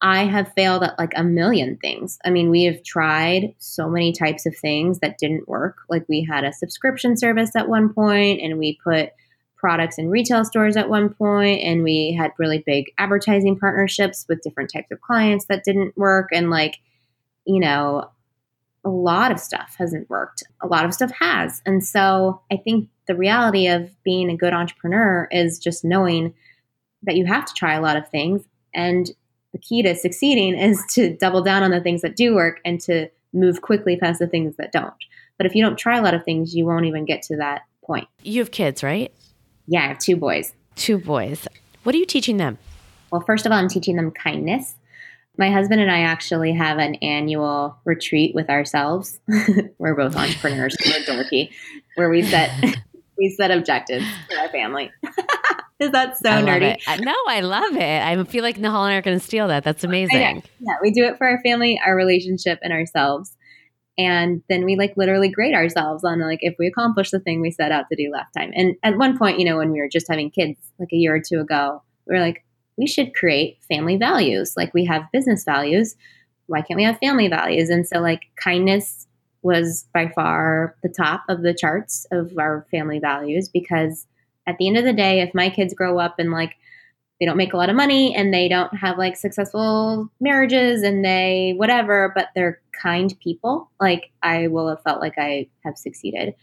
I 0.00 0.24
have 0.24 0.52
failed 0.54 0.82
at 0.82 0.98
like 0.98 1.12
a 1.16 1.24
million 1.24 1.78
things. 1.78 2.18
I 2.24 2.30
mean, 2.30 2.50
we 2.50 2.64
have 2.64 2.82
tried 2.82 3.54
so 3.58 3.88
many 3.88 4.12
types 4.12 4.44
of 4.44 4.56
things 4.56 4.98
that 5.00 5.18
didn't 5.18 5.48
work. 5.48 5.78
Like 5.88 6.04
we 6.08 6.26
had 6.28 6.44
a 6.44 6.52
subscription 6.52 7.16
service 7.16 7.56
at 7.56 7.68
one 7.68 7.92
point 7.92 8.40
and 8.42 8.58
we 8.58 8.78
put 8.84 9.10
products 9.56 9.96
in 9.96 10.10
retail 10.10 10.44
stores 10.44 10.76
at 10.76 10.90
one 10.90 11.08
point 11.08 11.62
and 11.62 11.82
we 11.82 12.12
had 12.12 12.32
really 12.38 12.62
big 12.66 12.92
advertising 12.98 13.58
partnerships 13.58 14.26
with 14.28 14.42
different 14.42 14.70
types 14.70 14.90
of 14.90 15.00
clients 15.00 15.46
that 15.46 15.64
didn't 15.64 15.96
work 15.96 16.28
and 16.32 16.50
like, 16.50 16.76
you 17.46 17.58
know, 17.58 18.10
a 18.84 18.90
lot 18.90 19.32
of 19.32 19.40
stuff 19.40 19.74
hasn't 19.78 20.10
worked. 20.10 20.42
A 20.60 20.66
lot 20.66 20.84
of 20.84 20.92
stuff 20.92 21.10
has. 21.18 21.62
And 21.64 21.82
so 21.82 22.42
I 22.52 22.58
think 22.58 22.90
the 23.06 23.16
reality 23.16 23.66
of 23.66 23.90
being 24.04 24.28
a 24.28 24.36
good 24.36 24.52
entrepreneur 24.52 25.28
is 25.30 25.58
just 25.58 25.82
knowing 25.82 26.34
that 27.04 27.16
you 27.16 27.26
have 27.26 27.46
to 27.46 27.54
try 27.54 27.74
a 27.74 27.80
lot 27.80 27.96
of 27.96 28.08
things. 28.08 28.42
And 28.74 29.10
the 29.52 29.58
key 29.58 29.82
to 29.82 29.94
succeeding 29.94 30.58
is 30.58 30.84
to 30.94 31.16
double 31.16 31.42
down 31.42 31.62
on 31.62 31.70
the 31.70 31.80
things 31.80 32.02
that 32.02 32.16
do 32.16 32.34
work 32.34 32.60
and 32.64 32.80
to 32.82 33.08
move 33.32 33.62
quickly 33.62 33.96
past 33.96 34.18
the 34.18 34.26
things 34.26 34.56
that 34.56 34.72
don't. 34.72 34.94
But 35.36 35.46
if 35.46 35.54
you 35.54 35.64
don't 35.64 35.78
try 35.78 35.98
a 35.98 36.02
lot 36.02 36.14
of 36.14 36.24
things, 36.24 36.54
you 36.54 36.64
won't 36.64 36.84
even 36.84 37.04
get 37.04 37.22
to 37.22 37.36
that 37.36 37.62
point. 37.84 38.08
You 38.22 38.40
have 38.40 38.50
kids, 38.50 38.82
right? 38.82 39.12
Yeah, 39.66 39.84
I 39.84 39.88
have 39.88 39.98
two 39.98 40.16
boys. 40.16 40.52
Two 40.76 40.98
boys. 40.98 41.46
What 41.82 41.94
are 41.94 41.98
you 41.98 42.06
teaching 42.06 42.36
them? 42.36 42.58
Well, 43.10 43.22
first 43.22 43.46
of 43.46 43.52
all, 43.52 43.58
I'm 43.58 43.68
teaching 43.68 43.96
them 43.96 44.10
kindness. 44.10 44.74
My 45.36 45.50
husband 45.50 45.80
and 45.80 45.90
I 45.90 46.00
actually 46.00 46.52
have 46.52 46.78
an 46.78 46.94
annual 46.96 47.76
retreat 47.84 48.34
with 48.34 48.48
ourselves. 48.48 49.18
We're 49.78 49.94
both 49.94 50.16
entrepreneurs. 50.16 50.76
We're 50.84 51.00
dorky, 51.00 51.50
where 51.96 52.08
we 52.08 52.22
set 52.22 52.50
we 53.18 53.30
set 53.30 53.50
objectives 53.50 54.04
for 54.28 54.38
our 54.38 54.48
family. 54.48 54.92
Is 55.80 55.90
that 55.90 56.16
so 56.18 56.30
nerdy? 56.30 56.78
No, 57.00 57.14
I 57.28 57.40
love 57.40 57.74
it. 57.74 58.02
I 58.02 58.22
feel 58.24 58.42
like 58.42 58.56
Nihal 58.56 58.84
and 58.84 58.92
I 58.92 58.94
are 58.94 59.02
going 59.02 59.18
to 59.18 59.24
steal 59.24 59.48
that. 59.48 59.64
That's 59.64 59.84
amazing. 59.84 60.42
Yeah, 60.60 60.76
we 60.80 60.92
do 60.92 61.04
it 61.04 61.18
for 61.18 61.26
our 61.26 61.40
family, 61.42 61.80
our 61.84 61.96
relationship, 61.96 62.58
and 62.62 62.72
ourselves. 62.72 63.36
And 63.96 64.42
then 64.48 64.64
we 64.64 64.76
like 64.76 64.96
literally 64.96 65.28
grade 65.28 65.54
ourselves 65.54 66.04
on 66.04 66.20
like 66.20 66.40
if 66.42 66.54
we 66.58 66.66
accomplish 66.66 67.10
the 67.10 67.20
thing 67.20 67.40
we 67.40 67.50
set 67.50 67.72
out 67.72 67.86
to 67.90 67.96
do 67.96 68.10
last 68.12 68.32
time. 68.32 68.52
And 68.54 68.74
at 68.82 68.98
one 68.98 69.18
point, 69.18 69.38
you 69.38 69.44
know, 69.44 69.56
when 69.58 69.70
we 69.70 69.80
were 69.80 69.88
just 69.88 70.08
having 70.08 70.30
kids, 70.30 70.58
like 70.78 70.92
a 70.92 70.96
year 70.96 71.14
or 71.14 71.20
two 71.20 71.40
ago, 71.40 71.82
we 72.06 72.14
were 72.14 72.20
like, 72.20 72.44
we 72.76 72.86
should 72.86 73.14
create 73.14 73.58
family 73.68 73.96
values. 73.96 74.54
Like 74.56 74.74
we 74.74 74.84
have 74.86 75.10
business 75.12 75.44
values. 75.44 75.96
Why 76.46 76.60
can't 76.60 76.76
we 76.76 76.84
have 76.84 76.98
family 76.98 77.28
values? 77.28 77.70
And 77.70 77.86
so, 77.86 78.00
like, 78.00 78.20
kindness 78.36 79.06
was 79.42 79.86
by 79.94 80.08
far 80.08 80.76
the 80.82 80.88
top 80.88 81.22
of 81.28 81.42
the 81.42 81.54
charts 81.54 82.06
of 82.10 82.32
our 82.38 82.66
family 82.70 82.98
values 82.98 83.48
because 83.48 84.06
at 84.46 84.58
the 84.58 84.68
end 84.68 84.76
of 84.76 84.84
the 84.84 84.92
day, 84.92 85.20
if 85.20 85.34
my 85.34 85.50
kids 85.50 85.74
grow 85.74 85.98
up 85.98 86.18
and 86.18 86.30
like 86.30 86.54
they 87.20 87.26
don't 87.26 87.36
make 87.36 87.52
a 87.52 87.56
lot 87.56 87.70
of 87.70 87.76
money 87.76 88.14
and 88.14 88.34
they 88.34 88.48
don't 88.48 88.74
have 88.76 88.98
like 88.98 89.16
successful 89.16 90.10
marriages 90.20 90.82
and 90.82 91.04
they 91.04 91.54
whatever, 91.56 92.12
but 92.14 92.28
they're 92.34 92.60
kind 92.72 93.14
people, 93.22 93.70
like 93.80 94.10
I 94.22 94.48
will 94.48 94.68
have 94.68 94.82
felt 94.82 95.00
like 95.00 95.14
I 95.16 95.48
have 95.64 95.78
succeeded. 95.78 96.34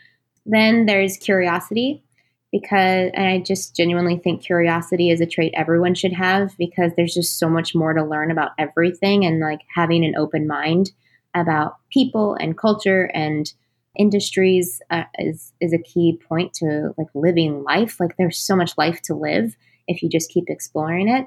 Then 0.45 0.85
there's 0.85 1.17
curiosity 1.17 2.03
because 2.51 3.11
and 3.13 3.27
I 3.27 3.39
just 3.39 3.75
genuinely 3.75 4.17
think 4.17 4.41
curiosity 4.41 5.09
is 5.09 5.21
a 5.21 5.25
trait 5.25 5.53
everyone 5.55 5.93
should 5.93 6.13
have 6.13 6.57
because 6.57 6.91
there's 6.95 7.13
just 7.13 7.39
so 7.39 7.49
much 7.49 7.73
more 7.75 7.93
to 7.93 8.03
learn 8.03 8.31
about 8.31 8.51
everything 8.57 9.25
and 9.25 9.39
like 9.39 9.61
having 9.73 10.03
an 10.03 10.15
open 10.17 10.47
mind 10.47 10.91
about 11.33 11.77
people 11.91 12.35
and 12.35 12.57
culture 12.57 13.09
and 13.13 13.53
industries 13.97 14.81
uh, 14.89 15.03
is 15.19 15.53
is 15.59 15.73
a 15.73 15.77
key 15.77 16.19
point 16.27 16.53
to 16.55 16.93
like 16.97 17.07
living 17.13 17.63
life. 17.63 17.99
Like 17.99 18.17
there's 18.17 18.37
so 18.37 18.55
much 18.55 18.77
life 18.77 19.01
to 19.03 19.15
live 19.15 19.55
if 19.87 20.01
you 20.01 20.09
just 20.09 20.31
keep 20.31 20.45
exploring 20.47 21.09
it. 21.09 21.25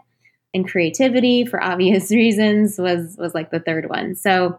And 0.53 0.69
creativity 0.69 1.45
for 1.45 1.63
obvious 1.73 2.11
reasons 2.11 2.79
was 2.79 3.17
was 3.19 3.35
like 3.35 3.51
the 3.51 3.61
third 3.61 3.89
one. 3.89 4.15
So 4.15 4.59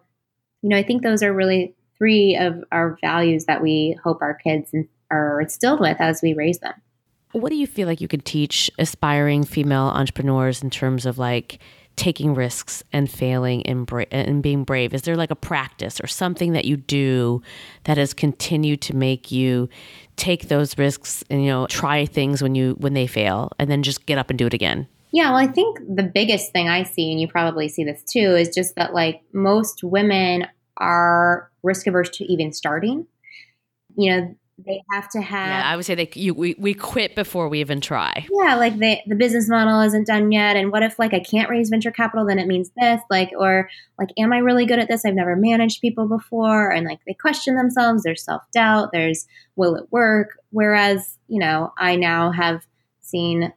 you 0.62 0.70
know 0.70 0.78
i 0.78 0.84
think 0.84 1.04
those 1.04 1.22
are 1.22 1.32
really 1.32 1.76
three 1.98 2.36
of 2.36 2.64
our 2.72 2.98
values 3.02 3.46
that 3.46 3.62
we 3.62 3.98
hope 4.04 4.22
our 4.22 4.34
kids 4.34 4.74
are 5.12 5.40
instilled 5.40 5.80
with 5.80 5.98
as 6.02 6.22
we 6.22 6.34
raise 6.34 6.60
them. 6.60 6.74
What 7.32 7.50
do 7.50 7.56
you 7.56 7.68
feel 7.68 7.88
like 7.88 8.02
you 8.02 8.08
could 8.08 8.26
teach 8.26 8.72
aspiring 8.80 9.44
female 9.44 9.92
entrepreneurs 9.94 10.64
in 10.64 10.70
terms 10.70 11.06
of 11.06 11.18
like 11.18 11.60
taking 11.96 12.34
risks 12.34 12.84
and 12.92 13.10
failing 13.10 13.66
and, 13.66 13.86
bra- 13.86 14.06
and 14.12 14.44
being 14.44 14.64
brave? 14.64 14.94
Is 14.94 15.04
there 15.04 15.16
like 15.16 15.32
a 15.32 15.36
practice 15.36 16.00
or 16.02 16.08
something 16.08 16.54
that 16.54 16.66
you 16.66 16.78
do 16.78 17.42
that 17.86 17.98
has 17.98 18.14
continued 18.14 18.82
to 18.82 18.96
make 18.96 19.32
you 19.32 19.70
take 20.16 20.48
those 20.48 20.78
risks 20.78 21.24
and 21.30 21.44
you 21.44 21.50
know 21.50 21.68
try 21.68 22.06
things 22.06 22.42
when 22.42 22.56
you 22.56 22.76
when 22.80 22.94
they 22.94 23.06
fail 23.08 23.52
and 23.60 23.70
then 23.70 23.84
just 23.84 24.06
get 24.06 24.18
up 24.18 24.30
and 24.30 24.40
do 24.40 24.46
it 24.46 24.54
again? 24.54 24.88
Yeah, 25.12 25.30
well, 25.30 25.40
I 25.40 25.48
think 25.48 25.80
the 25.80 26.04
biggest 26.04 26.52
thing 26.52 26.68
I 26.68 26.84
see, 26.84 27.10
and 27.10 27.22
you 27.22 27.28
probably 27.30 27.70
see 27.70 27.86
this 27.86 28.04
too, 28.04 28.36
is 28.36 28.50
just 28.50 28.76
that 28.76 28.94
like 28.94 29.22
most 29.32 29.82
women 29.82 30.46
are 30.78 31.50
risk 31.64 31.88
averse 31.88 32.10
to 32.18 32.26
even 32.26 32.52
starting. 32.52 33.08
You 33.96 34.12
know, 34.12 34.36
they 34.58 34.84
have 34.92 35.10
to 35.10 35.22
have. 35.22 35.48
Yeah, 35.48 35.70
I 35.70 35.76
would 35.76 35.86
say 35.86 35.96
they 35.96 36.10
you 36.14 36.34
we, 36.34 36.56
we 36.58 36.74
quit 36.74 37.14
before 37.14 37.50
we 37.50 37.60
even 37.60 37.82
try. 37.82 38.26
Yeah, 38.32 38.56
like 38.56 38.78
the 38.78 39.00
the 39.06 39.16
business 39.16 39.50
model 39.50 39.82
isn't 39.82 40.08
done 40.08 40.32
yet, 40.32 40.56
and 40.56 40.72
what 40.72 40.82
if 40.82 40.98
like 40.98 41.14
I 41.14 41.20
can't 41.20 41.50
raise 41.50 41.70
venture 41.70 41.92
capital? 41.92 42.26
Then 42.26 42.40
it 42.40 42.48
means 42.48 42.72
this, 42.78 43.02
like, 43.10 43.32
or 43.38 43.70
like, 44.00 44.10
am 44.18 44.32
I 44.32 44.38
really 44.38 44.66
good 44.66 44.80
at 44.80 44.88
this? 44.88 45.04
I've 45.06 45.14
never 45.14 45.36
managed 45.36 45.82
people 45.82 46.08
before, 46.08 46.72
and 46.72 46.86
like 46.86 47.00
they 47.06 47.14
question 47.14 47.56
themselves. 47.56 48.04
There's 48.04 48.24
self 48.24 48.44
doubt. 48.54 48.90
There's 48.94 49.28
will 49.58 49.76
it 49.76 49.92
work? 49.92 50.40
Whereas 50.52 51.18
you 51.28 51.40
know, 51.40 51.74
I 51.78 51.98
now 51.98 52.32
have 52.32 52.66
seen 53.02 53.52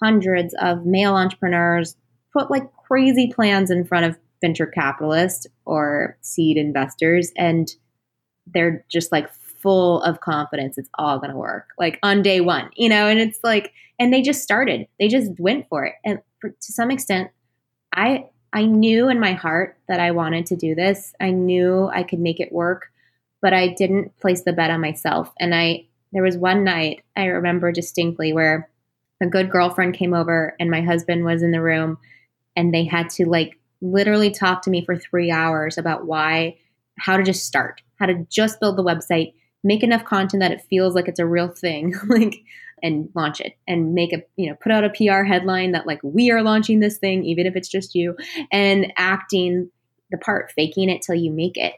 hundreds 0.00 0.54
of 0.60 0.84
male 0.84 1.14
entrepreneurs 1.14 1.96
put 2.32 2.50
like 2.50 2.70
crazy 2.86 3.32
plans 3.34 3.70
in 3.70 3.84
front 3.84 4.06
of 4.06 4.18
venture 4.40 4.66
capitalists 4.66 5.46
or 5.64 6.16
seed 6.20 6.56
investors 6.56 7.32
and 7.36 7.74
they're 8.46 8.84
just 8.88 9.10
like 9.10 9.28
full 9.60 10.02
of 10.02 10.20
confidence 10.20 10.78
it's 10.78 10.88
all 10.98 11.18
going 11.18 11.30
to 11.30 11.36
work 11.36 11.68
like 11.78 11.98
on 12.02 12.22
day 12.22 12.40
one 12.40 12.70
you 12.76 12.88
know 12.88 13.06
and 13.06 13.18
it's 13.18 13.40
like 13.42 13.72
and 13.98 14.12
they 14.12 14.22
just 14.22 14.42
started 14.42 14.86
they 14.98 15.08
just 15.08 15.32
went 15.38 15.68
for 15.68 15.84
it. 15.84 15.94
And 16.04 16.20
for, 16.40 16.50
to 16.50 16.72
some 16.72 16.90
extent 16.90 17.30
i 17.94 18.26
i 18.52 18.64
knew 18.64 19.08
in 19.08 19.20
my 19.20 19.32
heart 19.32 19.76
that 19.88 20.00
i 20.00 20.10
wanted 20.10 20.46
to 20.46 20.56
do 20.56 20.74
this. 20.74 21.14
I 21.20 21.30
knew 21.30 21.90
i 21.92 22.02
could 22.02 22.20
make 22.20 22.40
it 22.40 22.52
work 22.52 22.86
but 23.40 23.52
i 23.52 23.68
didn't 23.68 24.16
place 24.18 24.42
the 24.42 24.52
bet 24.52 24.70
on 24.70 24.80
myself. 24.80 25.32
And 25.40 25.54
i 25.54 25.86
there 26.12 26.22
was 26.22 26.36
one 26.36 26.64
night 26.64 27.04
i 27.16 27.24
remember 27.24 27.72
distinctly 27.72 28.32
where 28.32 28.70
a 29.20 29.26
good 29.26 29.50
girlfriend 29.50 29.94
came 29.94 30.14
over 30.14 30.54
and 30.60 30.70
my 30.70 30.80
husband 30.80 31.24
was 31.24 31.42
in 31.42 31.50
the 31.50 31.60
room 31.60 31.98
and 32.56 32.72
they 32.72 32.84
had 32.84 33.10
to 33.10 33.26
like 33.26 33.58
literally 33.80 34.30
talk 34.30 34.62
to 34.62 34.70
me 34.70 34.84
for 34.84 34.96
three 34.96 35.30
hours 35.30 35.78
about 35.78 36.06
why, 36.06 36.56
how 36.98 37.16
to 37.16 37.22
just 37.22 37.46
start, 37.46 37.80
how 37.96 38.06
to 38.06 38.26
just 38.28 38.60
build 38.60 38.76
the 38.76 38.84
website, 38.84 39.34
make 39.64 39.82
enough 39.82 40.04
content 40.04 40.40
that 40.40 40.52
it 40.52 40.62
feels 40.68 40.94
like 40.94 41.08
it's 41.08 41.20
a 41.20 41.26
real 41.26 41.48
thing, 41.48 41.94
like, 42.08 42.42
and 42.82 43.08
launch 43.14 43.40
it 43.40 43.56
and 43.66 43.92
make 43.92 44.12
a, 44.12 44.22
you 44.36 44.48
know, 44.48 44.56
put 44.60 44.70
out 44.70 44.84
a 44.84 44.90
PR 44.90 45.24
headline 45.24 45.72
that 45.72 45.86
like, 45.86 46.00
we 46.02 46.30
are 46.30 46.42
launching 46.42 46.80
this 46.80 46.98
thing, 46.98 47.24
even 47.24 47.46
if 47.46 47.56
it's 47.56 47.68
just 47.68 47.94
you, 47.94 48.16
and 48.52 48.92
acting 48.96 49.70
the 50.10 50.18
part, 50.18 50.52
faking 50.52 50.88
it 50.88 51.02
till 51.02 51.16
you 51.16 51.30
make 51.30 51.56
it. 51.56 51.74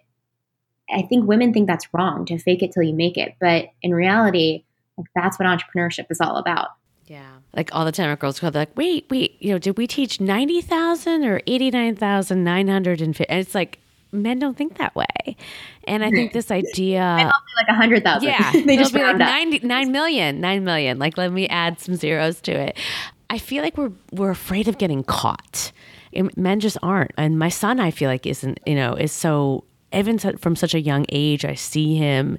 I 0.92 1.02
think 1.02 1.26
women 1.26 1.52
think 1.52 1.66
that's 1.66 1.88
wrong 1.92 2.24
to 2.26 2.38
fake 2.38 2.62
it 2.62 2.72
till 2.72 2.82
you 2.82 2.94
make 2.94 3.16
it. 3.16 3.34
But 3.40 3.68
in 3.82 3.94
reality, 3.94 4.64
like 4.98 5.06
that's 5.14 5.38
what 5.38 5.46
entrepreneurship 5.46 6.06
is 6.10 6.20
all 6.20 6.36
about. 6.36 6.70
Yeah. 7.06 7.38
Like 7.56 7.70
all 7.74 7.84
the 7.84 7.92
time 7.92 8.10
at 8.10 8.18
Girls 8.20 8.38
Club, 8.38 8.54
like, 8.54 8.76
wait, 8.76 9.06
wait, 9.10 9.36
you 9.40 9.52
know, 9.52 9.58
did 9.58 9.76
we 9.76 9.86
teach 9.86 10.20
90,000 10.20 11.24
or 11.24 11.40
89,950? 11.46 13.28
And 13.28 13.40
it's 13.40 13.54
like, 13.54 13.80
men 14.12 14.38
don't 14.38 14.56
think 14.56 14.78
that 14.78 14.94
way. 14.94 15.36
And 15.84 16.04
I 16.04 16.10
think 16.10 16.32
this 16.32 16.50
idea. 16.50 17.00
like 17.56 17.68
a 17.68 17.72
100,000. 17.72 18.28
Yeah. 18.28 18.52
they 18.66 18.76
just 18.76 18.94
be 18.94 19.00
like 19.00 19.16
90, 19.16 19.60
9 19.60 19.92
million, 19.92 20.40
9 20.40 20.64
million. 20.64 20.98
Like, 20.98 21.16
let 21.16 21.32
me 21.32 21.48
add 21.48 21.78
some 21.80 21.94
zeros 21.94 22.40
to 22.42 22.52
it. 22.52 22.76
I 23.28 23.38
feel 23.38 23.62
like 23.62 23.76
we're, 23.76 23.92
we're 24.12 24.30
afraid 24.30 24.68
of 24.68 24.78
getting 24.78 25.04
caught. 25.04 25.72
Men 26.36 26.60
just 26.60 26.78
aren't. 26.82 27.12
And 27.16 27.38
my 27.38 27.48
son, 27.48 27.78
I 27.78 27.90
feel 27.90 28.10
like, 28.10 28.26
isn't, 28.26 28.58
you 28.66 28.74
know, 28.74 28.94
is 28.94 29.12
so, 29.12 29.64
even 29.92 30.18
from 30.18 30.56
such 30.56 30.74
a 30.74 30.80
young 30.80 31.06
age, 31.10 31.44
I 31.44 31.54
see 31.54 31.96
him 31.96 32.38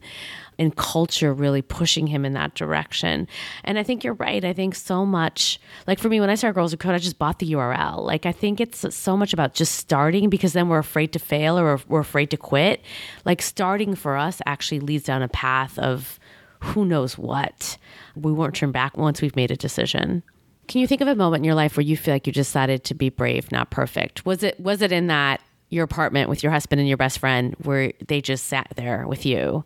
and 0.62 0.76
culture 0.76 1.34
really 1.34 1.63
pushing 1.63 2.06
him 2.06 2.24
in 2.24 2.34
that 2.34 2.54
direction. 2.54 3.28
And 3.63 3.80
I 3.80 3.84
think 3.84 4.04
you're 4.04 4.13
right. 4.13 4.45
I 4.45 4.54
think 4.54 4.76
so 4.76 5.08
much, 5.08 5.60
like 5.88 5.97
for 5.97 6.08
me, 6.08 6.19
when 6.19 6.30
I 6.30 6.36
started 6.36 6.54
Girls 6.54 6.69
Who 6.69 6.78
Code, 6.78 6.93
I 6.93 7.00
just 7.00 7.17
bought 7.17 7.39
the 7.39 7.52
URL. 7.54 8.06
Like 8.06 8.28
I 8.28 8.32
think 8.32 8.62
it's 8.62 8.93
so 8.93 9.17
much 9.17 9.34
about 9.34 9.56
just 9.56 9.74
starting 9.76 10.30
because 10.30 10.54
then 10.54 10.69
we're 10.69 10.78
afraid 10.78 11.13
to 11.13 11.19
fail 11.19 11.58
or 11.58 11.80
we're 11.88 12.00
afraid 12.00 12.30
to 12.30 12.38
quit. 12.38 12.84
Like 13.26 13.41
starting 13.41 13.95
for 13.95 14.15
us 14.15 14.39
actually 14.45 14.82
leads 14.82 15.06
down 15.06 15.24
a 15.24 15.28
path 15.28 15.80
of 15.80 16.19
who 16.60 16.86
knows 16.86 17.17
what. 17.17 17.80
We 18.15 18.32
won't 18.32 18.54
turn 18.54 18.71
back 18.71 18.95
once 18.95 19.19
we've 19.19 19.36
made 19.36 19.50
a 19.50 19.58
decision. 19.58 20.21
Can 20.67 20.80
you 20.80 20.86
think 20.86 21.02
of 21.02 21.08
a 21.08 21.15
moment 21.15 21.41
in 21.41 21.45
your 21.45 21.56
life 21.56 21.76
where 21.76 21.84
you 21.84 21.97
feel 21.97 22.13
like 22.13 22.28
you 22.28 22.34
decided 22.34 22.84
to 22.84 22.93
be 22.93 23.10
brave, 23.10 23.52
not 23.52 23.71
perfect? 23.71 24.28
Was 24.28 24.43
it 24.43 24.60
was 24.60 24.84
it 24.84 24.91
in 24.91 25.08
that 25.08 25.41
your 25.69 25.86
apartment 25.86 26.30
with 26.30 26.43
your 26.43 26.52
husband 26.52 26.80
and 26.80 26.88
your 26.88 26.97
best 26.97 27.17
friend 27.17 27.56
where 27.63 27.93
they 28.08 28.21
just 28.21 28.45
sat 28.45 28.71
there 28.76 29.08
with 29.08 29.26
you 29.26 29.65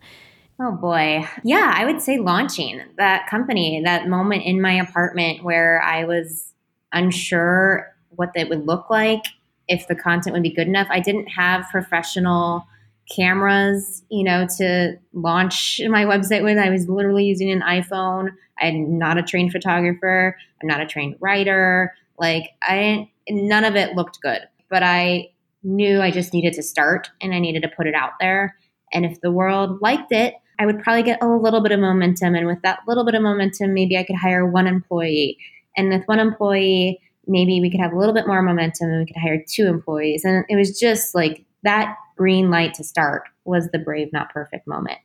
Oh 0.58 0.72
boy. 0.72 1.26
Yeah, 1.44 1.72
I 1.74 1.84
would 1.84 2.00
say 2.00 2.18
launching 2.18 2.80
that 2.96 3.28
company, 3.28 3.82
that 3.84 4.08
moment 4.08 4.44
in 4.44 4.60
my 4.60 4.72
apartment 4.72 5.44
where 5.44 5.82
I 5.82 6.04
was 6.04 6.52
unsure 6.92 7.94
what 8.10 8.32
that 8.34 8.48
would 8.48 8.66
look 8.66 8.88
like, 8.88 9.22
if 9.68 9.86
the 9.86 9.94
content 9.94 10.32
would 10.32 10.42
be 10.42 10.54
good 10.54 10.66
enough. 10.66 10.86
I 10.90 11.00
didn't 11.00 11.26
have 11.26 11.66
professional 11.70 12.66
cameras, 13.14 14.02
you 14.10 14.24
know, 14.24 14.46
to 14.56 14.98
launch 15.12 15.80
my 15.88 16.04
website 16.04 16.42
with. 16.42 16.58
I 16.58 16.70
was 16.70 16.88
literally 16.88 17.24
using 17.24 17.50
an 17.52 17.60
iPhone. 17.60 18.30
I'm 18.58 18.98
not 18.98 19.18
a 19.18 19.22
trained 19.22 19.52
photographer. 19.52 20.36
I'm 20.62 20.68
not 20.68 20.80
a 20.80 20.86
trained 20.86 21.16
writer. 21.20 21.94
Like 22.18 22.52
I 22.62 23.10
none 23.28 23.64
of 23.64 23.76
it 23.76 23.94
looked 23.94 24.22
good, 24.22 24.40
but 24.70 24.82
I 24.82 25.28
knew 25.62 26.00
I 26.00 26.10
just 26.10 26.32
needed 26.32 26.54
to 26.54 26.62
start 26.62 27.10
and 27.20 27.34
I 27.34 27.40
needed 27.40 27.62
to 27.62 27.68
put 27.68 27.86
it 27.86 27.94
out 27.94 28.12
there. 28.20 28.56
And 28.92 29.04
if 29.04 29.20
the 29.20 29.32
world 29.32 29.82
liked 29.82 30.12
it, 30.12 30.34
I 30.58 30.66
would 30.66 30.82
probably 30.82 31.02
get 31.02 31.22
a 31.22 31.26
little 31.26 31.60
bit 31.60 31.72
of 31.72 31.80
momentum. 31.80 32.34
And 32.34 32.46
with 32.46 32.62
that 32.62 32.80
little 32.86 33.04
bit 33.04 33.14
of 33.14 33.22
momentum, 33.22 33.74
maybe 33.74 33.96
I 33.96 34.04
could 34.04 34.16
hire 34.16 34.46
one 34.46 34.66
employee. 34.66 35.38
And 35.76 35.90
with 35.90 36.04
one 36.06 36.18
employee, 36.18 37.00
maybe 37.26 37.60
we 37.60 37.70
could 37.70 37.80
have 37.80 37.92
a 37.92 37.98
little 37.98 38.14
bit 38.14 38.26
more 38.26 38.40
momentum 38.42 38.90
and 38.90 39.00
we 39.00 39.06
could 39.06 39.20
hire 39.20 39.44
two 39.46 39.66
employees. 39.66 40.24
And 40.24 40.44
it 40.48 40.56
was 40.56 40.78
just 40.78 41.14
like 41.14 41.44
that 41.62 41.96
green 42.16 42.50
light 42.50 42.74
to 42.74 42.84
start 42.84 43.24
was 43.44 43.68
the 43.72 43.78
brave, 43.78 44.12
not 44.12 44.30
perfect 44.30 44.66
moment. 44.66 44.98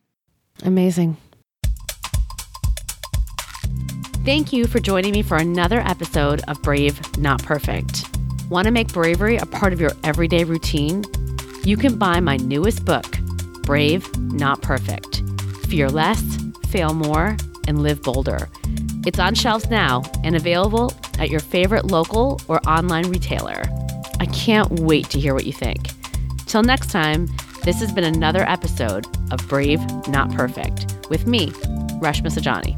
Amazing. 0.63 1.17
Thank 4.23 4.53
you 4.53 4.67
for 4.67 4.79
joining 4.79 5.11
me 5.11 5.23
for 5.23 5.35
another 5.35 5.79
episode 5.79 6.43
of 6.47 6.61
Brave, 6.61 7.01
Not 7.17 7.41
Perfect. 7.43 8.05
Want 8.49 8.65
to 8.65 8.71
make 8.71 8.93
bravery 8.93 9.37
a 9.37 9.47
part 9.47 9.73
of 9.73 9.81
your 9.81 9.91
everyday 10.03 10.43
routine? 10.43 11.03
You 11.63 11.75
can 11.75 11.97
buy 11.97 12.19
my 12.19 12.37
newest 12.37 12.85
book, 12.85 13.17
Brave, 13.63 14.15
Not 14.17 14.61
Perfect 14.61 15.20
Fear 15.71 15.87
less, 15.87 16.21
fail 16.67 16.93
more, 16.93 17.37
and 17.65 17.81
live 17.81 18.03
bolder. 18.03 18.49
It's 19.05 19.19
on 19.19 19.35
shelves 19.35 19.69
now 19.69 20.03
and 20.21 20.35
available 20.35 20.93
at 21.17 21.29
your 21.29 21.39
favorite 21.39 21.85
local 21.85 22.41
or 22.49 22.59
online 22.67 23.07
retailer. 23.07 23.63
I 24.19 24.25
can't 24.25 24.69
wait 24.81 25.09
to 25.11 25.19
hear 25.21 25.33
what 25.33 25.45
you 25.45 25.53
think. 25.53 25.91
Till 26.45 26.61
next 26.61 26.91
time, 26.91 27.29
this 27.63 27.79
has 27.79 27.93
been 27.93 28.03
another 28.03 28.41
episode 28.49 29.07
of 29.31 29.47
Brave, 29.47 29.79
Not 30.09 30.29
Perfect 30.33 30.93
with 31.09 31.25
me, 31.25 31.51
Reshma 32.01 32.27
Saujani. 32.27 32.75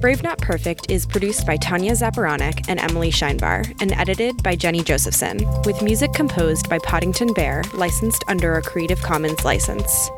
Brave 0.00 0.24
Not 0.24 0.38
Perfect 0.38 0.90
is 0.90 1.06
produced 1.06 1.46
by 1.46 1.58
Tanya 1.58 1.92
Zaporanik 1.92 2.64
and 2.68 2.80
Emily 2.80 3.12
Scheinbar 3.12 3.62
and 3.80 3.92
edited 3.92 4.42
by 4.42 4.56
Jenny 4.56 4.82
Josephson, 4.82 5.46
with 5.64 5.80
music 5.80 6.12
composed 6.12 6.68
by 6.68 6.80
Poddington 6.80 7.32
Bear, 7.34 7.62
licensed 7.74 8.24
under 8.26 8.56
a 8.56 8.62
Creative 8.62 9.00
Commons 9.00 9.44
license. 9.44 10.10